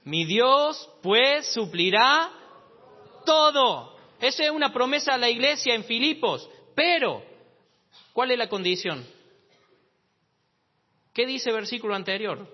Mi 0.05 0.23
Dios 0.23 0.89
pues 1.03 1.53
suplirá 1.53 2.31
todo 3.25 3.96
esa 4.19 4.43
es 4.43 4.51
una 4.51 4.73
promesa 4.73 5.13
a 5.13 5.17
la 5.17 5.29
iglesia 5.29 5.75
en 5.75 5.83
Filipos. 5.83 6.49
Pero, 6.75 7.23
¿cuál 8.13 8.31
es 8.31 8.37
la 8.37 8.49
condición? 8.49 9.05
¿Qué 11.13 11.25
dice 11.25 11.49
el 11.49 11.55
versículo 11.55 11.95
anterior? 11.95 12.47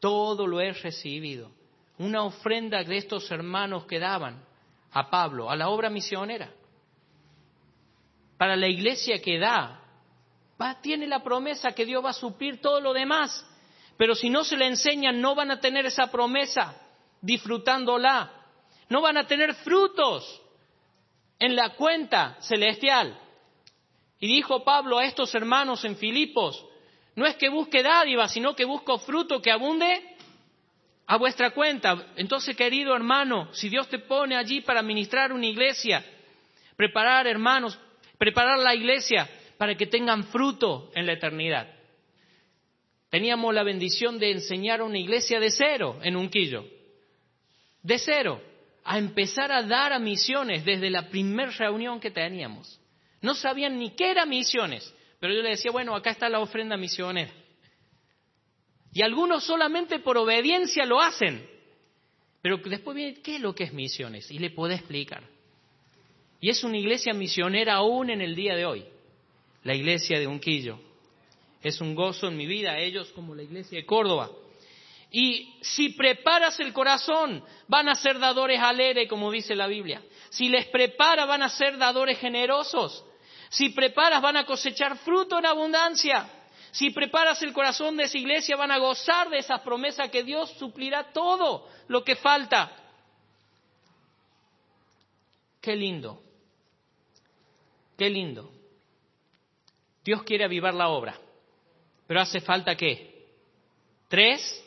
Todo 0.00 0.46
lo 0.46 0.60
he 0.60 0.72
recibido. 0.72 1.50
Una 1.98 2.22
ofrenda 2.22 2.82
de 2.82 2.96
estos 2.96 3.30
hermanos 3.30 3.84
que 3.84 3.98
daban 3.98 4.44
a 4.92 5.10
Pablo, 5.10 5.50
a 5.50 5.56
la 5.56 5.68
obra 5.68 5.90
misionera. 5.90 6.52
Para 8.38 8.56
la 8.56 8.68
iglesia 8.68 9.20
que 9.20 9.38
da, 9.38 9.82
va, 10.60 10.80
tiene 10.80 11.06
la 11.06 11.22
promesa 11.22 11.72
que 11.72 11.84
Dios 11.84 12.02
va 12.02 12.10
a 12.10 12.14
suplir 12.14 12.60
todo 12.60 12.80
lo 12.80 12.94
demás. 12.94 13.46
Pero 13.98 14.14
si 14.14 14.30
no 14.30 14.44
se 14.44 14.56
le 14.56 14.66
enseñan, 14.66 15.20
no 15.20 15.34
van 15.34 15.50
a 15.50 15.60
tener 15.60 15.84
esa 15.84 16.10
promesa 16.10 16.74
disfrutándola. 17.20 18.32
No 18.88 19.02
van 19.02 19.18
a 19.18 19.26
tener 19.26 19.54
frutos 19.56 20.39
en 21.40 21.56
la 21.56 21.70
cuenta 21.70 22.36
celestial. 22.40 23.18
Y 24.20 24.28
dijo 24.28 24.62
Pablo 24.62 24.98
a 24.98 25.06
estos 25.06 25.34
hermanos 25.34 25.84
en 25.84 25.96
Filipos, 25.96 26.64
no 27.16 27.26
es 27.26 27.34
que 27.36 27.48
busque 27.48 27.82
dádiva, 27.82 28.28
sino 28.28 28.54
que 28.54 28.64
busco 28.64 28.98
fruto 28.98 29.42
que 29.42 29.50
abunde 29.50 30.16
a 31.06 31.16
vuestra 31.16 31.50
cuenta. 31.50 32.12
Entonces, 32.16 32.54
querido 32.54 32.94
hermano, 32.94 33.52
si 33.52 33.68
Dios 33.68 33.88
te 33.88 33.98
pone 33.98 34.36
allí 34.36 34.60
para 34.60 34.82
ministrar 34.82 35.32
una 35.32 35.46
iglesia, 35.46 36.04
preparar 36.76 37.26
hermanos, 37.26 37.78
preparar 38.18 38.58
la 38.58 38.74
iglesia 38.74 39.28
para 39.56 39.74
que 39.74 39.86
tengan 39.86 40.24
fruto 40.24 40.90
en 40.94 41.06
la 41.06 41.14
eternidad. 41.14 41.74
Teníamos 43.08 43.52
la 43.54 43.64
bendición 43.64 44.18
de 44.18 44.30
enseñar 44.30 44.80
a 44.80 44.84
una 44.84 44.98
iglesia 44.98 45.40
de 45.40 45.50
cero 45.50 45.98
en 46.02 46.16
Unquillo. 46.16 46.64
De 47.82 47.98
cero 47.98 48.40
a 48.90 48.98
empezar 48.98 49.52
a 49.52 49.62
dar 49.62 49.92
a 49.92 50.00
misiones 50.00 50.64
desde 50.64 50.90
la 50.90 51.08
primera 51.10 51.52
reunión 51.52 52.00
que 52.00 52.10
teníamos. 52.10 52.80
No 53.22 53.36
sabían 53.36 53.78
ni 53.78 53.90
qué 53.90 54.10
eran 54.10 54.28
misiones, 54.28 54.92
pero 55.20 55.32
yo 55.32 55.42
le 55.42 55.50
decía, 55.50 55.70
bueno, 55.70 55.94
acá 55.94 56.10
está 56.10 56.28
la 56.28 56.40
ofrenda 56.40 56.76
misionera. 56.76 57.30
Y 58.92 59.02
algunos 59.02 59.44
solamente 59.44 60.00
por 60.00 60.18
obediencia 60.18 60.84
lo 60.86 61.00
hacen. 61.00 61.48
Pero 62.42 62.56
después 62.56 62.96
viene, 62.96 63.20
¿qué 63.22 63.36
es 63.36 63.40
lo 63.40 63.54
que 63.54 63.62
es 63.62 63.72
misiones? 63.72 64.28
Y 64.28 64.40
le 64.40 64.50
puedo 64.50 64.74
explicar. 64.74 65.22
Y 66.40 66.50
es 66.50 66.64
una 66.64 66.76
iglesia 66.76 67.14
misionera 67.14 67.74
aún 67.74 68.10
en 68.10 68.20
el 68.20 68.34
día 68.34 68.56
de 68.56 68.66
hoy. 68.66 68.84
La 69.62 69.76
iglesia 69.76 70.18
de 70.18 70.26
Unquillo. 70.26 70.80
Es 71.62 71.80
un 71.80 71.94
gozo 71.94 72.26
en 72.26 72.36
mi 72.36 72.46
vida, 72.46 72.76
ellos 72.80 73.12
como 73.12 73.36
la 73.36 73.44
iglesia 73.44 73.78
de 73.78 73.86
Córdoba. 73.86 74.32
Y 75.10 75.58
si 75.60 75.90
preparas 75.90 76.60
el 76.60 76.72
corazón, 76.72 77.44
van 77.66 77.88
a 77.88 77.96
ser 77.96 78.18
dadores 78.18 78.60
alegres, 78.60 79.08
como 79.08 79.30
dice 79.30 79.56
la 79.56 79.66
Biblia. 79.66 80.02
Si 80.30 80.48
les 80.48 80.66
prepara, 80.66 81.24
van 81.24 81.42
a 81.42 81.48
ser 81.48 81.76
dadores 81.78 82.18
generosos. 82.18 83.04
Si 83.48 83.70
preparas, 83.70 84.22
van 84.22 84.36
a 84.36 84.46
cosechar 84.46 84.96
fruto 84.98 85.38
en 85.38 85.46
abundancia. 85.46 86.28
Si 86.70 86.90
preparas 86.90 87.42
el 87.42 87.52
corazón 87.52 87.96
de 87.96 88.04
esa 88.04 88.18
iglesia, 88.18 88.54
van 88.54 88.70
a 88.70 88.78
gozar 88.78 89.28
de 89.28 89.38
esas 89.38 89.60
promesas 89.62 90.08
que 90.10 90.22
Dios 90.22 90.50
suplirá 90.58 91.12
todo 91.12 91.68
lo 91.88 92.04
que 92.04 92.14
falta. 92.14 92.70
Qué 95.60 95.74
lindo. 95.74 96.22
Qué 97.98 98.08
lindo. 98.08 98.52
Dios 100.04 100.22
quiere 100.22 100.44
avivar 100.44 100.72
la 100.72 100.88
obra. 100.88 101.18
Pero 102.06 102.20
hace 102.20 102.40
falta 102.40 102.76
qué? 102.76 103.26
Tres 104.08 104.64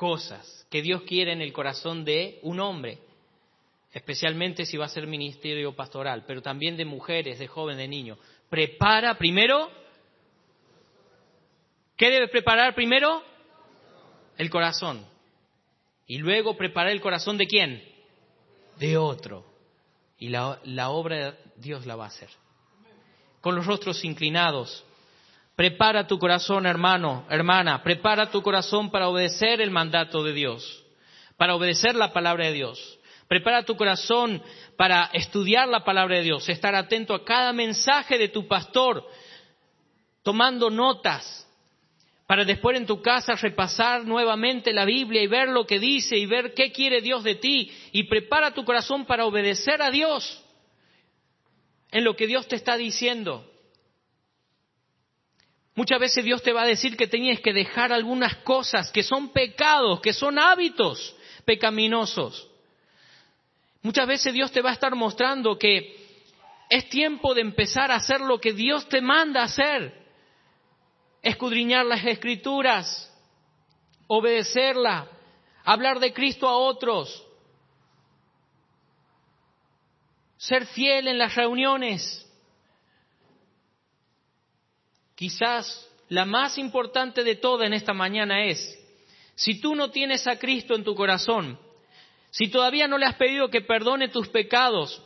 cosas 0.00 0.66
que 0.70 0.80
Dios 0.80 1.02
quiere 1.02 1.30
en 1.30 1.42
el 1.42 1.52
corazón 1.52 2.06
de 2.06 2.38
un 2.40 2.58
hombre, 2.58 3.00
especialmente 3.92 4.64
si 4.64 4.78
va 4.78 4.86
a 4.86 4.88
ser 4.88 5.06
ministerio 5.06 5.76
pastoral, 5.76 6.24
pero 6.26 6.40
también 6.40 6.74
de 6.78 6.86
mujeres, 6.86 7.38
de 7.38 7.46
jóvenes, 7.46 7.82
de 7.82 7.88
niños. 7.88 8.18
Prepara 8.48 9.18
primero 9.18 9.70
¿Qué 12.00 12.08
debes 12.08 12.30
preparar 12.30 12.74
primero? 12.74 13.22
El 14.38 14.48
corazón. 14.48 15.04
Y 16.06 16.16
luego 16.16 16.56
preparar 16.56 16.92
el 16.92 17.02
corazón 17.02 17.36
de 17.36 17.46
quién? 17.46 17.84
De 18.78 18.96
otro. 18.96 19.44
Y 20.16 20.30
la, 20.30 20.60
la 20.64 20.88
obra 20.88 21.36
Dios 21.56 21.84
la 21.84 21.96
va 21.96 22.04
a 22.04 22.08
hacer. 22.08 22.30
Con 23.42 23.54
los 23.54 23.66
rostros 23.66 24.02
inclinados. 24.02 24.82
Prepara 25.60 26.06
tu 26.06 26.18
corazón, 26.18 26.64
hermano, 26.64 27.26
hermana. 27.28 27.82
Prepara 27.82 28.30
tu 28.30 28.40
corazón 28.40 28.90
para 28.90 29.10
obedecer 29.10 29.60
el 29.60 29.70
mandato 29.70 30.24
de 30.24 30.32
Dios. 30.32 30.82
Para 31.36 31.54
obedecer 31.54 31.94
la 31.94 32.14
palabra 32.14 32.46
de 32.46 32.54
Dios. 32.54 32.98
Prepara 33.28 33.62
tu 33.62 33.76
corazón 33.76 34.42
para 34.78 35.10
estudiar 35.12 35.68
la 35.68 35.84
palabra 35.84 36.16
de 36.16 36.22
Dios, 36.22 36.48
estar 36.48 36.74
atento 36.74 37.14
a 37.14 37.26
cada 37.26 37.52
mensaje 37.52 38.16
de 38.16 38.28
tu 38.28 38.48
pastor, 38.48 39.06
tomando 40.22 40.70
notas, 40.70 41.46
para 42.26 42.46
después 42.46 42.78
en 42.78 42.86
tu 42.86 43.02
casa 43.02 43.34
repasar 43.34 44.06
nuevamente 44.06 44.72
la 44.72 44.86
Biblia 44.86 45.22
y 45.22 45.26
ver 45.26 45.50
lo 45.50 45.66
que 45.66 45.78
dice 45.78 46.16
y 46.16 46.24
ver 46.24 46.54
qué 46.54 46.72
quiere 46.72 47.02
Dios 47.02 47.22
de 47.22 47.34
ti 47.34 47.70
y 47.92 48.04
prepara 48.04 48.54
tu 48.54 48.64
corazón 48.64 49.04
para 49.04 49.26
obedecer 49.26 49.82
a 49.82 49.90
Dios 49.90 50.42
en 51.90 52.02
lo 52.02 52.16
que 52.16 52.26
Dios 52.26 52.48
te 52.48 52.56
está 52.56 52.78
diciendo. 52.78 53.49
Muchas 55.74 56.00
veces 56.00 56.24
Dios 56.24 56.42
te 56.42 56.52
va 56.52 56.62
a 56.62 56.66
decir 56.66 56.96
que 56.96 57.06
tenías 57.06 57.40
que 57.40 57.52
dejar 57.52 57.92
algunas 57.92 58.36
cosas 58.38 58.90
que 58.90 59.02
son 59.02 59.32
pecados, 59.32 60.00
que 60.00 60.12
son 60.12 60.38
hábitos 60.38 61.16
pecaminosos. 61.44 62.48
Muchas 63.82 64.06
veces 64.06 64.34
Dios 64.34 64.52
te 64.52 64.60
va 64.60 64.70
a 64.70 64.74
estar 64.74 64.94
mostrando 64.94 65.58
que 65.58 65.96
es 66.68 66.88
tiempo 66.88 67.34
de 67.34 67.40
empezar 67.40 67.90
a 67.90 67.96
hacer 67.96 68.20
lo 68.20 68.40
que 68.40 68.52
Dios 68.52 68.88
te 68.88 69.00
manda 69.00 69.42
hacer. 69.42 70.06
Escudriñar 71.22 71.86
las 71.86 72.04
escrituras, 72.04 73.12
obedecerla, 74.06 75.08
hablar 75.64 75.98
de 76.00 76.12
Cristo 76.12 76.48
a 76.48 76.56
otros, 76.56 77.26
ser 80.36 80.66
fiel 80.66 81.08
en 81.08 81.18
las 81.18 81.34
reuniones. 81.34 82.26
Quizás 85.20 85.86
la 86.08 86.24
más 86.24 86.56
importante 86.56 87.22
de 87.22 87.36
todas 87.36 87.66
en 87.66 87.74
esta 87.74 87.92
mañana 87.92 88.46
es, 88.46 88.74
si 89.34 89.60
tú 89.60 89.74
no 89.74 89.90
tienes 89.90 90.26
a 90.26 90.38
Cristo 90.38 90.74
en 90.74 90.82
tu 90.82 90.94
corazón, 90.94 91.58
si 92.30 92.48
todavía 92.48 92.88
no 92.88 92.96
le 92.96 93.04
has 93.04 93.16
pedido 93.16 93.50
que 93.50 93.60
perdone 93.60 94.08
tus 94.08 94.28
pecados, 94.28 95.02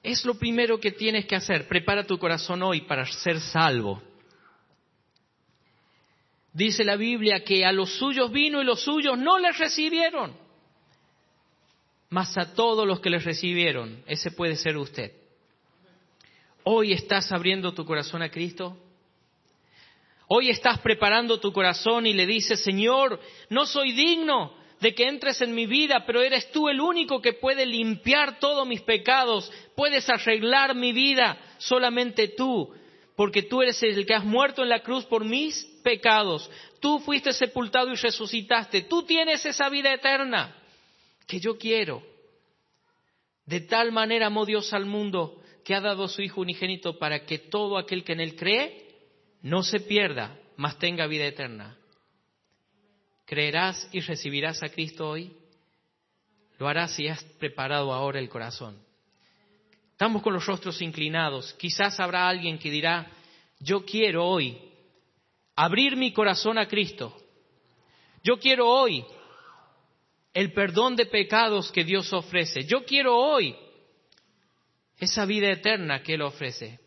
es 0.00 0.24
lo 0.24 0.38
primero 0.38 0.78
que 0.78 0.92
tienes 0.92 1.26
que 1.26 1.34
hacer. 1.34 1.66
Prepara 1.66 2.06
tu 2.06 2.20
corazón 2.20 2.62
hoy 2.62 2.82
para 2.82 3.04
ser 3.04 3.40
salvo. 3.40 4.00
Dice 6.52 6.84
la 6.84 6.94
Biblia 6.94 7.42
que 7.42 7.66
a 7.66 7.72
los 7.72 7.98
suyos 7.98 8.30
vino 8.30 8.62
y 8.62 8.64
los 8.64 8.80
suyos 8.80 9.18
no 9.18 9.40
les 9.40 9.58
recibieron. 9.58 10.36
Mas 12.10 12.38
a 12.38 12.54
todos 12.54 12.86
los 12.86 13.00
que 13.00 13.10
les 13.10 13.24
recibieron, 13.24 14.04
ese 14.06 14.30
puede 14.30 14.54
ser 14.54 14.76
usted. 14.76 15.25
Hoy 16.68 16.92
estás 16.92 17.30
abriendo 17.30 17.72
tu 17.74 17.84
corazón 17.84 18.22
a 18.22 18.28
Cristo. 18.28 18.76
Hoy 20.26 20.50
estás 20.50 20.80
preparando 20.80 21.38
tu 21.38 21.52
corazón 21.52 22.06
y 22.06 22.12
le 22.12 22.26
dices, 22.26 22.60
Señor, 22.60 23.20
no 23.50 23.66
soy 23.66 23.92
digno, 23.92 24.52
de 24.80 24.92
que 24.92 25.04
entres 25.06 25.40
en 25.42 25.54
mi 25.54 25.66
vida, 25.66 26.02
pero 26.04 26.22
eres 26.22 26.50
tú 26.50 26.68
el 26.68 26.80
único 26.80 27.22
que 27.22 27.34
puede 27.34 27.66
limpiar 27.66 28.40
todos 28.40 28.66
mis 28.66 28.82
pecados, 28.82 29.48
puedes 29.76 30.10
arreglar 30.10 30.74
mi 30.74 30.92
vida, 30.92 31.38
solamente 31.58 32.26
tú, 32.36 32.74
porque 33.14 33.44
tú 33.44 33.62
eres 33.62 33.80
el 33.84 34.04
que 34.04 34.14
has 34.14 34.24
muerto 34.24 34.64
en 34.64 34.68
la 34.68 34.82
cruz 34.82 35.04
por 35.04 35.24
mis 35.24 35.64
pecados, 35.84 36.50
tú 36.80 36.98
fuiste 36.98 37.32
sepultado 37.32 37.92
y 37.92 37.94
resucitaste, 37.94 38.82
tú 38.82 39.04
tienes 39.04 39.46
esa 39.46 39.68
vida 39.68 39.94
eterna 39.94 40.56
que 41.28 41.38
yo 41.38 41.56
quiero. 41.58 42.02
De 43.44 43.60
tal 43.60 43.92
manera 43.92 44.26
amó 44.26 44.44
Dios 44.44 44.72
al 44.72 44.86
mundo 44.86 45.44
que 45.66 45.74
ha 45.74 45.80
dado 45.80 46.06
su 46.06 46.22
Hijo 46.22 46.42
unigénito 46.42 46.96
para 46.96 47.26
que 47.26 47.38
todo 47.38 47.76
aquel 47.76 48.04
que 48.04 48.12
en 48.12 48.20
él 48.20 48.36
cree 48.36 48.86
no 49.42 49.64
se 49.64 49.80
pierda, 49.80 50.38
mas 50.56 50.78
tenga 50.78 51.08
vida 51.08 51.26
eterna. 51.26 51.76
¿Creerás 53.24 53.88
y 53.90 53.98
recibirás 53.98 54.62
a 54.62 54.68
Cristo 54.68 55.08
hoy? 55.08 55.36
Lo 56.60 56.68
harás 56.68 56.94
si 56.94 57.08
has 57.08 57.20
preparado 57.40 57.92
ahora 57.92 58.20
el 58.20 58.28
corazón. 58.28 58.80
Estamos 59.90 60.22
con 60.22 60.34
los 60.34 60.46
rostros 60.46 60.80
inclinados. 60.82 61.52
Quizás 61.54 61.98
habrá 61.98 62.28
alguien 62.28 62.60
que 62.60 62.70
dirá, 62.70 63.10
yo 63.58 63.84
quiero 63.84 64.24
hoy 64.24 64.56
abrir 65.56 65.96
mi 65.96 66.12
corazón 66.12 66.58
a 66.58 66.68
Cristo. 66.68 67.12
Yo 68.22 68.38
quiero 68.38 68.68
hoy 68.68 69.04
el 70.32 70.52
perdón 70.52 70.94
de 70.94 71.06
pecados 71.06 71.72
que 71.72 71.82
Dios 71.82 72.12
ofrece. 72.12 72.62
Yo 72.66 72.84
quiero 72.84 73.16
hoy 73.16 73.56
esa 74.98 75.24
vida 75.26 75.50
eterna 75.50 76.02
que 76.02 76.14
Él 76.14 76.22
ofrece. 76.22 76.80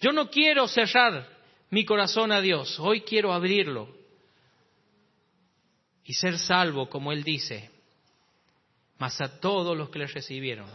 Yo 0.00 0.12
no 0.12 0.30
quiero 0.30 0.66
cerrar 0.66 1.28
mi 1.70 1.84
corazón 1.84 2.32
a 2.32 2.40
Dios, 2.40 2.78
hoy 2.80 3.02
quiero 3.02 3.32
abrirlo 3.32 3.88
y 6.04 6.14
ser 6.14 6.38
salvo, 6.38 6.88
como 6.88 7.12
Él 7.12 7.22
dice, 7.22 7.70
mas 8.98 9.20
a 9.20 9.40
todos 9.40 9.76
los 9.76 9.90
que 9.90 10.00
le 10.00 10.06
recibieron, 10.06 10.68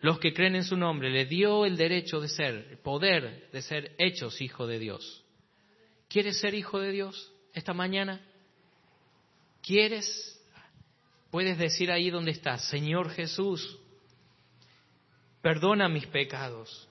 los 0.00 0.18
que 0.18 0.32
creen 0.32 0.56
en 0.56 0.64
su 0.64 0.76
nombre, 0.76 1.10
le 1.10 1.26
dio 1.26 1.66
el 1.66 1.76
derecho 1.76 2.20
de 2.20 2.28
ser, 2.28 2.68
el 2.70 2.78
poder 2.78 3.50
de 3.52 3.62
ser 3.62 3.94
hechos 3.98 4.40
hijo 4.40 4.66
de 4.66 4.78
Dios. 4.78 5.24
¿Quieres 6.08 6.40
ser 6.40 6.54
hijo 6.54 6.80
de 6.80 6.90
Dios 6.90 7.32
esta 7.52 7.74
mañana? 7.74 8.20
¿Quieres? 9.62 10.42
Puedes 11.30 11.58
decir 11.58 11.92
ahí 11.92 12.10
donde 12.10 12.32
estás, 12.32 12.68
Señor 12.68 13.10
Jesús, 13.10 13.78
perdona 15.42 15.88
mis 15.88 16.06
pecados. 16.06 16.88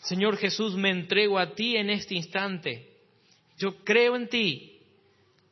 Señor 0.00 0.36
Jesús, 0.36 0.76
me 0.76 0.90
entrego 0.90 1.38
a 1.38 1.54
ti 1.54 1.76
en 1.76 1.90
este 1.90 2.14
instante. 2.14 2.92
Yo 3.58 3.84
creo 3.84 4.16
en 4.16 4.28
ti 4.28 4.80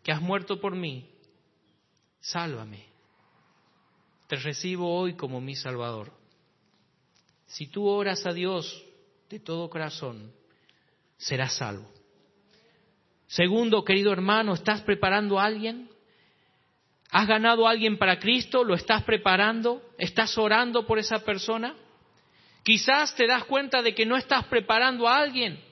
que 0.02 0.12
has 0.12 0.20
muerto 0.20 0.60
por 0.60 0.76
mí, 0.76 1.08
sálvame. 2.20 2.84
Te 4.28 4.36
recibo 4.36 4.94
hoy 4.96 5.14
como 5.14 5.40
mi 5.40 5.56
Salvador. 5.56 6.12
Si 7.46 7.66
tú 7.66 7.86
oras 7.86 8.26
a 8.26 8.32
Dios 8.32 8.84
de 9.28 9.38
todo 9.38 9.70
corazón, 9.70 10.32
serás 11.16 11.56
salvo. 11.56 11.90
Segundo, 13.26 13.84
querido 13.84 14.12
hermano, 14.12 14.54
¿estás 14.54 14.82
preparando 14.82 15.40
a 15.40 15.44
alguien? 15.44 15.88
¿Has 17.10 17.26
ganado 17.26 17.66
a 17.66 17.70
alguien 17.70 17.96
para 17.96 18.18
Cristo? 18.18 18.64
¿Lo 18.64 18.74
estás 18.74 19.02
preparando? 19.04 19.82
¿Estás 19.98 20.36
orando 20.36 20.86
por 20.86 20.98
esa 20.98 21.24
persona? 21.24 21.74
Quizás 22.64 23.14
te 23.14 23.26
das 23.26 23.44
cuenta 23.44 23.82
de 23.82 23.94
que 23.94 24.06
no 24.06 24.16
estás 24.16 24.46
preparando 24.46 25.06
a 25.06 25.18
alguien, 25.18 25.62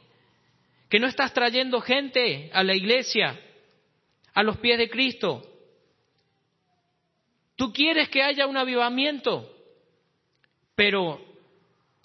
que 0.90 1.00
no 1.00 1.07
estás 1.07 1.33
trayendo 1.33 1.81
gente 1.81 2.50
a 2.52 2.62
la 2.62 2.74
iglesia, 2.74 3.40
a 4.35 4.42
los 4.42 4.59
pies 4.59 4.76
de 4.76 4.90
Cristo. 4.90 5.42
Tú 7.57 7.72
quieres 7.72 8.11
que 8.11 8.22
haya 8.22 8.46
un 8.46 8.59
avivamiento, 8.59 9.50
pero 10.74 11.18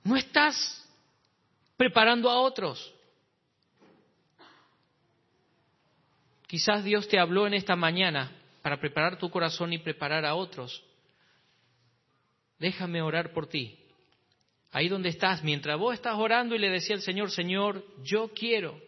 no 0.06 0.16
estás 0.16 0.56
preparando 1.76 2.30
a 2.30 2.40
otros. 2.40 2.94
Quizás 6.48 6.86
Dios 6.86 7.10
te 7.10 7.20
habló 7.20 7.46
en 7.46 7.56
esta 7.56 7.76
mañana 7.76 8.32
para 8.62 8.80
preparar 8.80 9.20
tu 9.20 9.30
corazón 9.30 9.74
y 9.74 9.80
preparar 9.80 10.26
a 10.26 10.36
otros. 10.36 10.82
Déjame 12.58 13.02
orar 13.02 13.34
por 13.34 13.48
ti. 13.48 13.78
Ahí 14.72 14.90
donde 14.90 15.10
estás, 15.10 15.44
mientras 15.44 15.80
vos 15.80 15.94
estás 15.94 16.16
orando 16.16 16.56
y 16.56 16.60
le 16.60 16.70
decía 16.70 16.96
al 16.96 17.02
Señor, 17.02 17.32
Señor, 17.32 17.86
yo 18.04 18.32
quiero, 18.34 18.80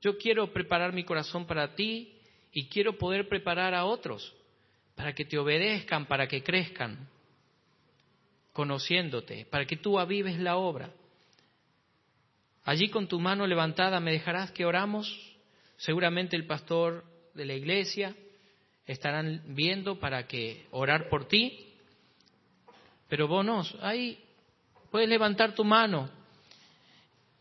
yo 0.00 0.16
quiero 0.16 0.52
preparar 0.52 0.92
mi 0.92 1.04
corazón 1.04 1.46
para 1.46 1.74
ti 1.74 2.18
y 2.52 2.68
quiero 2.68 2.96
poder 2.98 3.28
preparar 3.28 3.74
a 3.74 3.84
otros 3.84 4.34
para 4.94 5.14
que 5.14 5.24
te 5.24 5.38
obedezcan, 5.38 6.06
para 6.06 6.28
que 6.28 6.42
crezcan, 6.42 7.08
conociéndote, 8.52 9.46
para 9.46 9.66
que 9.66 9.76
tú 9.76 9.98
avives 9.98 10.38
la 10.38 10.56
obra. 10.56 10.92
Allí 12.64 12.88
con 12.88 13.08
tu 13.08 13.18
mano 13.18 13.46
levantada 13.46 14.00
me 14.00 14.12
dejarás 14.12 14.50
que 14.52 14.66
oramos. 14.66 15.08
Seguramente 15.76 16.36
el 16.36 16.46
pastor 16.46 17.04
de 17.34 17.46
la 17.46 17.54
iglesia 17.54 18.14
estarán 18.86 19.42
viendo 19.54 19.98
para 19.98 20.26
que 20.26 20.66
orar 20.70 21.08
por 21.08 21.26
ti. 21.26 21.74
Pero 23.08 23.26
vos 23.26 23.44
no, 23.44 23.62
ahí 23.80 24.22
puedes 24.90 25.08
levantar 25.08 25.54
tu 25.54 25.64
mano 25.64 26.10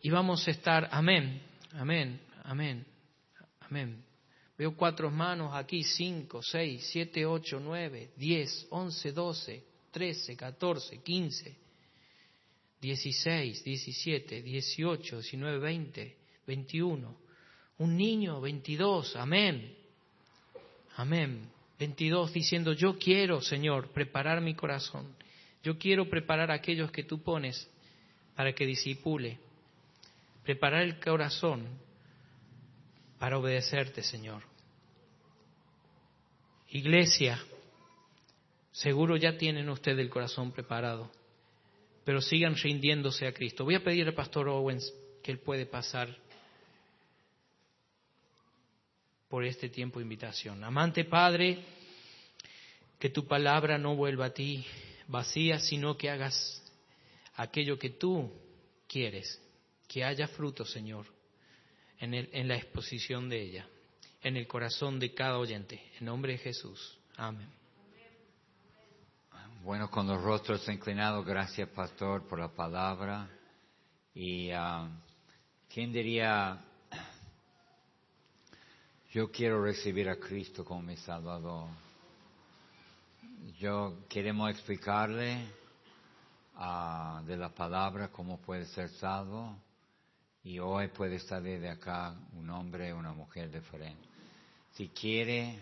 y 0.02 0.10
vamos 0.10 0.48
a 0.48 0.52
estar, 0.52 0.88
amén, 0.92 1.42
amén, 1.74 2.20
amén, 2.44 2.86
amén. 3.62 4.04
Veo 4.58 4.76
cuatro 4.76 5.12
manos 5.12 5.54
aquí, 5.54 5.84
cinco, 5.84 6.42
seis, 6.42 6.88
siete, 6.92 7.26
ocho, 7.26 7.60
nueve, 7.60 8.12
diez, 8.16 8.66
once, 8.72 9.12
doce, 9.12 9.64
trece, 9.92 10.36
catorce, 10.36 11.02
quince, 11.04 11.56
dieciséis, 12.82 13.64
diecisiete, 13.64 14.42
dieciocho, 14.42 15.18
diecinueve, 15.20 15.60
veinte, 15.60 16.18
veintiuno. 16.46 17.18
Un 17.80 17.96
niño, 17.96 18.42
22, 18.42 19.16
amén. 19.18 19.76
Amén. 20.96 21.48
22 21.78 22.34
diciendo, 22.34 22.74
yo 22.74 22.98
quiero, 22.98 23.42
Señor, 23.42 23.92
preparar 23.92 24.42
mi 24.42 24.56
corazón. 24.56 25.16
Yo 25.68 25.78
quiero 25.78 26.10
preparar 26.10 26.50
a 26.50 26.54
aquellos 26.54 26.94
que 26.94 27.04
tú 27.04 27.22
pones 27.22 27.70
para 28.38 28.54
que 28.54 28.66
disipule. 28.66 29.38
Preparar 30.46 30.84
el 30.84 30.98
corazón 30.98 31.68
para 33.20 33.38
obedecerte, 33.38 34.02
Señor. 34.02 34.44
Iglesia, 36.70 37.38
seguro 38.72 39.18
ya 39.18 39.38
tienen 39.38 39.68
ustedes 39.68 40.00
el 40.00 40.10
corazón 40.10 40.54
preparado, 40.54 41.12
pero 42.06 42.22
sigan 42.22 42.56
rindiéndose 42.56 43.28
a 43.28 43.34
Cristo. 43.34 43.66
Voy 43.66 43.76
a 43.76 43.84
pedir 43.84 44.08
al 44.08 44.14
pastor 44.14 44.48
Owens 44.48 44.94
que 45.22 45.34
él 45.34 45.40
puede 45.40 45.66
pasar 45.66 46.18
por 49.28 49.44
este 49.44 49.68
tiempo 49.68 50.00
de 50.00 50.04
invitación. 50.04 50.64
Amante 50.64 51.04
Padre, 51.04 51.60
que 52.98 53.10
tu 53.10 53.28
palabra 53.28 53.78
no 53.78 53.98
vuelva 53.98 54.28
a 54.28 54.34
ti 54.34 54.66
vacía, 55.08 55.60
sino 55.60 55.98
que 55.98 56.10
hagas 56.10 56.62
aquello 57.36 57.78
que 57.78 57.92
tú 57.92 58.32
quieres, 58.88 59.42
que 59.88 60.04
haya 60.04 60.28
fruto, 60.28 60.66
Señor, 60.66 61.06
en, 62.00 62.14
el, 62.14 62.30
en 62.34 62.48
la 62.48 62.56
exposición 62.56 63.30
de 63.30 63.42
ella, 63.42 63.68
en 64.22 64.38
el 64.38 64.48
corazón 64.48 65.00
de 65.00 65.14
cada 65.14 65.38
oyente. 65.38 65.82
En 66.00 66.06
nombre 66.06 66.34
de 66.34 66.40
Jesús. 66.40 66.98
Amén. 67.16 67.50
Bueno, 69.64 69.90
con 69.90 70.08
los 70.08 70.22
rostros 70.22 70.68
inclinados, 70.70 71.26
gracias, 71.26 71.68
Pastor, 71.70 72.26
por 72.28 72.40
la 72.40 72.48
palabra. 72.48 73.30
Y 74.14 74.50
uh, 74.54 74.88
quién 75.68 75.92
diría, 75.92 76.64
yo 79.12 79.30
quiero 79.30 79.62
recibir 79.62 80.08
a 80.10 80.16
Cristo 80.16 80.64
como 80.64 80.84
mi 80.84 80.96
Salvador. 80.96 81.87
Yo 83.60 84.06
queremos 84.10 84.50
explicarle 84.50 85.46
uh, 86.56 87.24
de 87.24 87.38
la 87.38 87.50
palabra 87.50 88.10
cómo 88.10 88.38
puede 88.40 88.66
ser 88.66 88.90
salvo 88.90 89.56
y 90.44 90.60
hoy 90.60 90.88
puede 90.88 91.20
salir 91.20 91.60
de 91.60 91.70
acá 91.70 92.16
un 92.34 92.50
hombre 92.50 92.94
una 92.94 93.14
mujer 93.14 93.52
diferente. 93.52 94.08
Si 94.74 94.90
quiere 94.90 95.60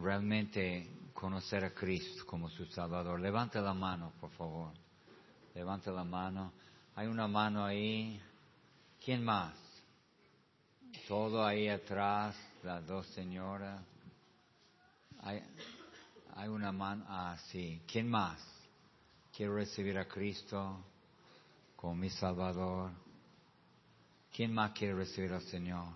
realmente 0.00 0.88
conocer 1.14 1.64
a 1.64 1.70
Cristo 1.70 2.24
como 2.26 2.48
su 2.48 2.66
Salvador, 2.66 3.20
levante 3.20 3.60
la 3.60 3.74
mano, 3.74 4.12
por 4.20 4.30
favor. 4.30 4.72
Levante 5.54 5.90
la 5.90 6.04
mano. 6.04 6.52
Hay 6.96 7.06
una 7.06 7.28
mano 7.28 7.64
ahí. 7.64 8.20
¿Quién 9.02 9.24
más? 9.24 9.54
Todo 11.08 11.44
ahí 11.44 11.68
atrás, 11.68 12.36
las 12.62 12.86
dos 12.86 13.06
señoras. 13.08 13.80
Hay 16.36 16.48
una 16.48 16.72
mano. 16.72 17.04
Ah, 17.08 17.36
sí. 17.50 17.80
¿Quién 17.90 18.08
más? 18.08 18.40
Quiero 19.36 19.54
recibir 19.56 19.98
a 19.98 20.06
Cristo 20.06 20.84
como 21.76 21.94
mi 21.94 22.10
Salvador. 22.10 22.90
¿Quién 24.34 24.52
más 24.52 24.72
quiere 24.72 24.94
recibir 24.94 25.32
al 25.32 25.42
Señor? 25.42 25.88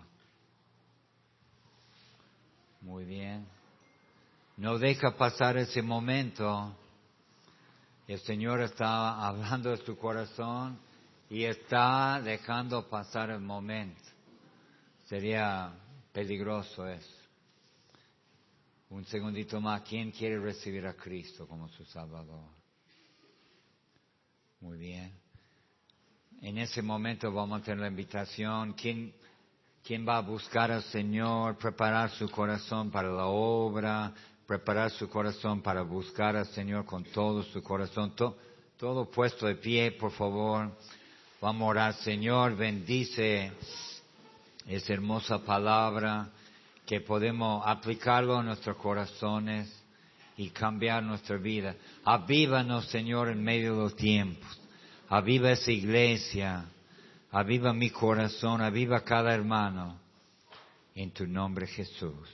Muy 2.81 3.05
bien. 3.05 3.47
No 4.57 4.79
deja 4.79 5.17
pasar 5.17 5.57
ese 5.57 5.83
momento. 5.83 6.75
El 8.07 8.21
Señor 8.21 8.61
está 8.61 9.27
hablando 9.27 9.71
de 9.71 9.79
tu 9.79 9.97
corazón 9.97 10.79
y 11.29 11.45
está 11.45 12.21
dejando 12.23 12.89
pasar 12.89 13.31
el 13.31 13.41
momento. 13.41 14.01
Sería 15.07 15.73
peligroso 16.13 16.87
eso. 16.87 17.18
Un 18.91 19.05
segundito 19.05 19.61
más. 19.61 19.83
¿Quién 19.83 20.11
quiere 20.11 20.39
recibir 20.39 20.87
a 20.87 20.95
Cristo 20.95 21.47
como 21.47 21.69
su 21.69 21.85
Salvador? 21.85 22.49
Muy 24.61 24.79
bien. 24.79 25.13
En 26.41 26.57
ese 26.57 26.81
momento 26.81 27.31
vamos 27.31 27.61
a 27.61 27.65
tener 27.65 27.81
la 27.81 27.89
invitación. 27.89 28.73
¿Quién, 28.73 29.13
quién 29.85 30.09
va 30.09 30.17
a 30.17 30.23
buscar 30.23 30.73
al 30.73 30.83
Señor, 30.85 31.59
preparar 31.59 32.11
su 32.13 32.31
corazón 32.31 32.91
para 32.91 33.11
la 33.13 33.27
obra, 33.27 34.15
preparar 34.47 34.91
su 34.91 35.09
corazón 35.11 35.61
para 35.61 35.83
buscar 35.83 36.37
al 36.37 36.47
Señor 36.47 36.87
con 36.87 37.05
todo 37.05 37.43
su 37.43 37.63
corazón? 37.63 38.15
todo 38.79 39.11
puesto 39.11 39.47
de 39.47 39.57
pie, 39.57 39.93
por 39.93 40.13
favor. 40.13 40.71
Vamos 41.43 41.63
a 41.63 41.71
orar, 41.71 41.95
Señor, 41.95 42.57
bendice 42.57 43.53
esa 44.67 44.93
hermosa 44.95 45.45
palabra 45.45 46.31
que 46.89 47.03
podemos 47.03 47.63
aplicarlo 47.67 48.39
a 48.39 48.43
nuestros 48.43 48.75
corazones 48.79 49.71
y 50.39 50.49
cambiar 50.49 51.03
nuestra 51.03 51.37
vida. 51.37 51.75
Avívanos, 52.03 52.87
Señor, 52.87 53.29
en 53.29 53.45
medio 53.45 53.75
de 53.75 53.83
los 53.83 53.95
tiempos. 53.95 54.59
Aviva 55.11 55.51
esa 55.51 55.71
iglesia. 55.71 56.65
Aviva 57.31 57.75
mi 57.75 57.91
corazón. 57.91 58.63
Aviva 58.63 59.05
cada 59.05 59.35
hermano. 59.35 59.99
En 60.95 61.11
tu 61.11 61.27
nombre, 61.27 61.67
Jesús. 61.67 62.27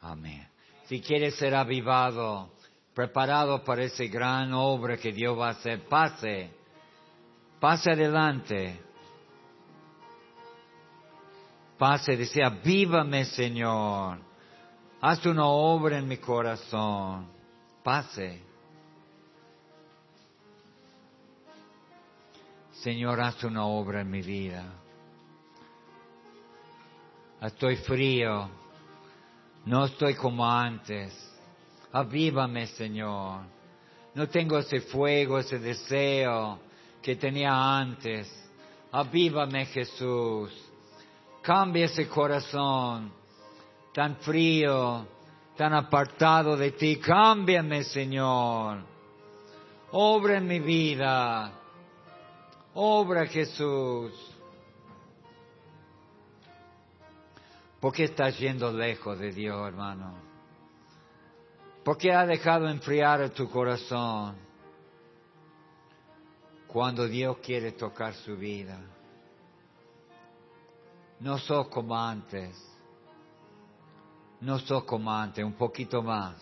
Amén. 0.00 0.48
Si 0.86 1.00
quieres 1.00 1.36
ser 1.36 1.54
avivado, 1.54 2.52
preparado 2.92 3.62
para 3.62 3.84
esa 3.84 4.02
gran 4.06 4.52
obra 4.52 4.96
que 4.96 5.12
Dios 5.12 5.38
va 5.38 5.46
a 5.46 5.52
hacer, 5.52 5.86
pase. 5.86 6.50
Pase 7.60 7.92
adelante. 7.92 8.80
Pase, 11.80 12.14
dice, 12.14 12.42
avívame, 12.42 13.24
Señor. 13.24 14.18
Haz 15.00 15.24
una 15.24 15.46
obra 15.46 15.96
en 15.96 16.06
mi 16.06 16.18
corazón. 16.18 17.26
Pase. 17.82 18.42
Señor, 22.82 23.18
haz 23.22 23.42
una 23.44 23.64
obra 23.64 24.02
en 24.02 24.10
mi 24.10 24.20
vida. 24.20 24.62
Estoy 27.40 27.76
frío. 27.76 28.50
No 29.64 29.86
estoy 29.86 30.16
como 30.16 30.46
antes. 30.46 31.14
Avívame, 31.92 32.66
Señor. 32.66 33.40
No 34.14 34.28
tengo 34.28 34.58
ese 34.58 34.82
fuego, 34.82 35.38
ese 35.38 35.58
deseo 35.58 36.58
que 37.00 37.16
tenía 37.16 37.78
antes. 37.78 38.30
Avívame, 38.92 39.64
Jesús. 39.64 40.69
Cambia 41.42 41.86
ese 41.86 42.08
corazón 42.08 43.12
tan 43.92 44.16
frío, 44.16 45.06
tan 45.56 45.72
apartado 45.74 46.56
de 46.56 46.72
ti. 46.72 46.98
Cámbiame, 46.98 47.84
Señor. 47.84 48.84
Obra 49.92 50.38
en 50.38 50.46
mi 50.46 50.60
vida. 50.60 51.52
Obra 52.74 53.26
Jesús. 53.26 54.12
¿Por 57.80 57.92
qué 57.94 58.04
estás 58.04 58.38
yendo 58.38 58.70
lejos 58.70 59.18
de 59.18 59.32
Dios, 59.32 59.66
hermano? 59.66 60.14
¿Por 61.82 61.96
qué 61.96 62.12
ha 62.12 62.26
dejado 62.26 62.68
enfriar 62.68 63.30
tu 63.30 63.48
corazón 63.48 64.36
cuando 66.66 67.08
Dios 67.08 67.38
quiere 67.38 67.72
tocar 67.72 68.12
su 68.14 68.36
vida? 68.36 68.78
No 71.20 71.38
sos 71.38 71.68
como 71.68 71.96
antes. 71.96 72.56
No 74.40 74.58
sos 74.58 74.84
como 74.84 75.12
antes, 75.12 75.44
un 75.44 75.54
poquito 75.54 76.02
más. 76.02 76.34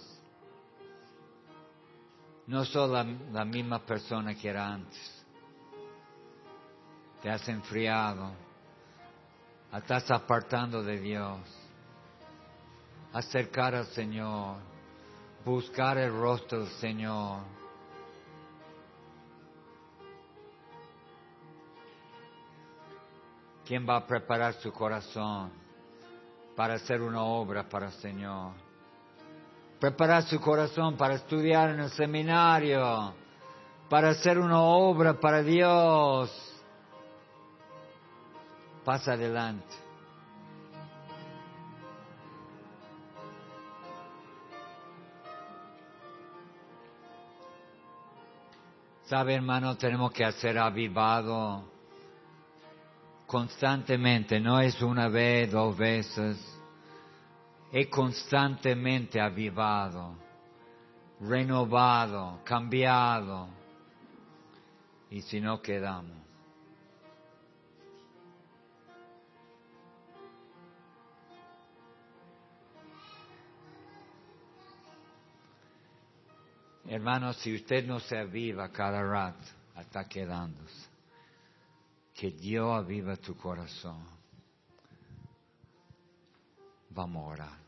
No 2.46 2.64
sos 2.64 2.88
la, 2.88 3.04
la 3.32 3.44
misma 3.44 3.80
persona 3.80 4.34
que 4.34 4.48
era 4.48 4.66
antes 4.72 5.18
te 7.22 7.30
has 7.30 7.48
enfriado, 7.48 8.30
estás 9.72 10.10
apartando 10.10 10.82
de 10.82 11.00
Dios. 11.00 11.40
Acercar 13.12 13.74
al 13.74 13.86
Señor, 13.86 14.58
buscar 15.44 15.98
el 15.98 16.12
rostro 16.12 16.60
del 16.60 16.72
Señor. 16.74 17.40
¿Quién 23.68 23.86
va 23.86 23.96
a 23.96 24.06
preparar 24.06 24.54
su 24.54 24.72
corazón 24.72 25.52
para 26.56 26.76
hacer 26.76 27.02
una 27.02 27.22
obra 27.22 27.68
para 27.68 27.88
el 27.88 27.92
Señor? 27.92 28.54
Preparar 29.78 30.22
su 30.22 30.40
corazón 30.40 30.96
para 30.96 31.16
estudiar 31.16 31.68
en 31.68 31.80
el 31.80 31.90
seminario, 31.90 33.12
para 33.90 34.08
hacer 34.08 34.38
una 34.38 34.62
obra 34.62 35.20
para 35.20 35.42
Dios 35.42 36.32
pasa 38.86 39.12
adelante. 39.12 39.76
Sabe, 49.04 49.34
hermano, 49.34 49.76
tenemos 49.76 50.10
que 50.12 50.24
hacer 50.24 50.58
avivado 50.58 51.76
constantemente, 53.28 54.40
no 54.40 54.58
es 54.58 54.80
una 54.80 55.08
vez, 55.08 55.52
dos 55.52 55.76
veces, 55.76 56.38
es 57.70 57.86
constantemente 57.88 59.20
avivado, 59.20 60.14
renovado, 61.20 62.40
cambiado, 62.42 63.48
y 65.10 65.20
si 65.20 65.42
no 65.42 65.60
quedamos. 65.60 66.16
Hermano, 76.86 77.34
si 77.34 77.54
usted 77.54 77.86
no 77.86 78.00
se 78.00 78.16
aviva 78.16 78.70
cada 78.70 79.02
rato, 79.02 79.46
está 79.78 80.08
quedándose. 80.08 80.87
Que 82.18 82.32
Dios 82.32 82.76
aviva 82.76 83.16
tu 83.16 83.36
corazón. 83.36 84.02
Vamos 86.90 87.24
a 87.24 87.28
orar. 87.28 87.58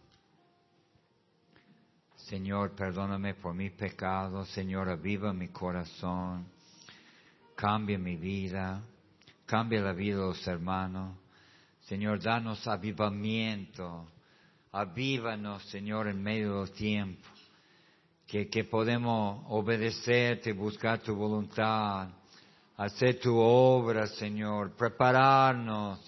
Señor, 2.17 2.73
perdóname 2.73 3.35
por 3.35 3.55
mis 3.55 3.71
pecados. 3.73 4.49
Señor, 4.49 4.89
aviva 4.89 5.33
mi 5.33 5.49
corazón. 5.49 6.47
Cambia 7.55 7.97
mi 7.97 8.17
vida. 8.17 8.83
Cambia 9.47 9.81
la 9.83 9.93
vida 9.93 10.17
de 10.17 10.27
los 10.27 10.47
hermanos. 10.49 11.17
Señor, 11.83 12.21
danos 12.21 12.67
avivamiento. 12.67 14.09
Avívanos, 14.73 15.63
Señor, 15.71 16.09
en 16.09 16.21
medio 16.21 16.65
del 16.65 16.73
tiempo 16.73 17.29
que, 18.27 18.65
podemos 18.65 19.45
obedecerte, 19.49 20.53
buscar 20.53 21.01
tu 21.01 21.17
voluntad, 21.17 22.09
hacer 22.81 23.21
tu 23.21 23.37
obra, 23.37 24.07
Señor, 24.07 24.75
prepararnos 24.75 26.01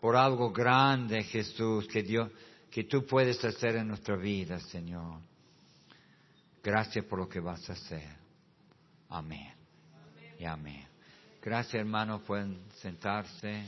por 0.00 0.14
algo 0.14 0.52
grande, 0.52 1.24
Jesús, 1.24 1.88
que 1.88 2.04
Dios, 2.04 2.30
que 2.70 2.84
tú 2.84 3.04
puedes 3.04 3.44
hacer 3.44 3.74
en 3.74 3.88
nuestra 3.88 4.14
vida, 4.14 4.60
Señor. 4.60 5.20
Gracias 6.62 7.04
por 7.04 7.18
lo 7.18 7.28
que 7.28 7.40
vas 7.40 7.68
a 7.68 7.72
hacer. 7.72 8.08
Amén. 9.08 9.52
Y 10.38 10.44
amén. 10.44 10.86
Gracias, 11.42 11.74
hermanos, 11.74 12.22
pueden 12.22 12.60
sentarse. 12.80 13.64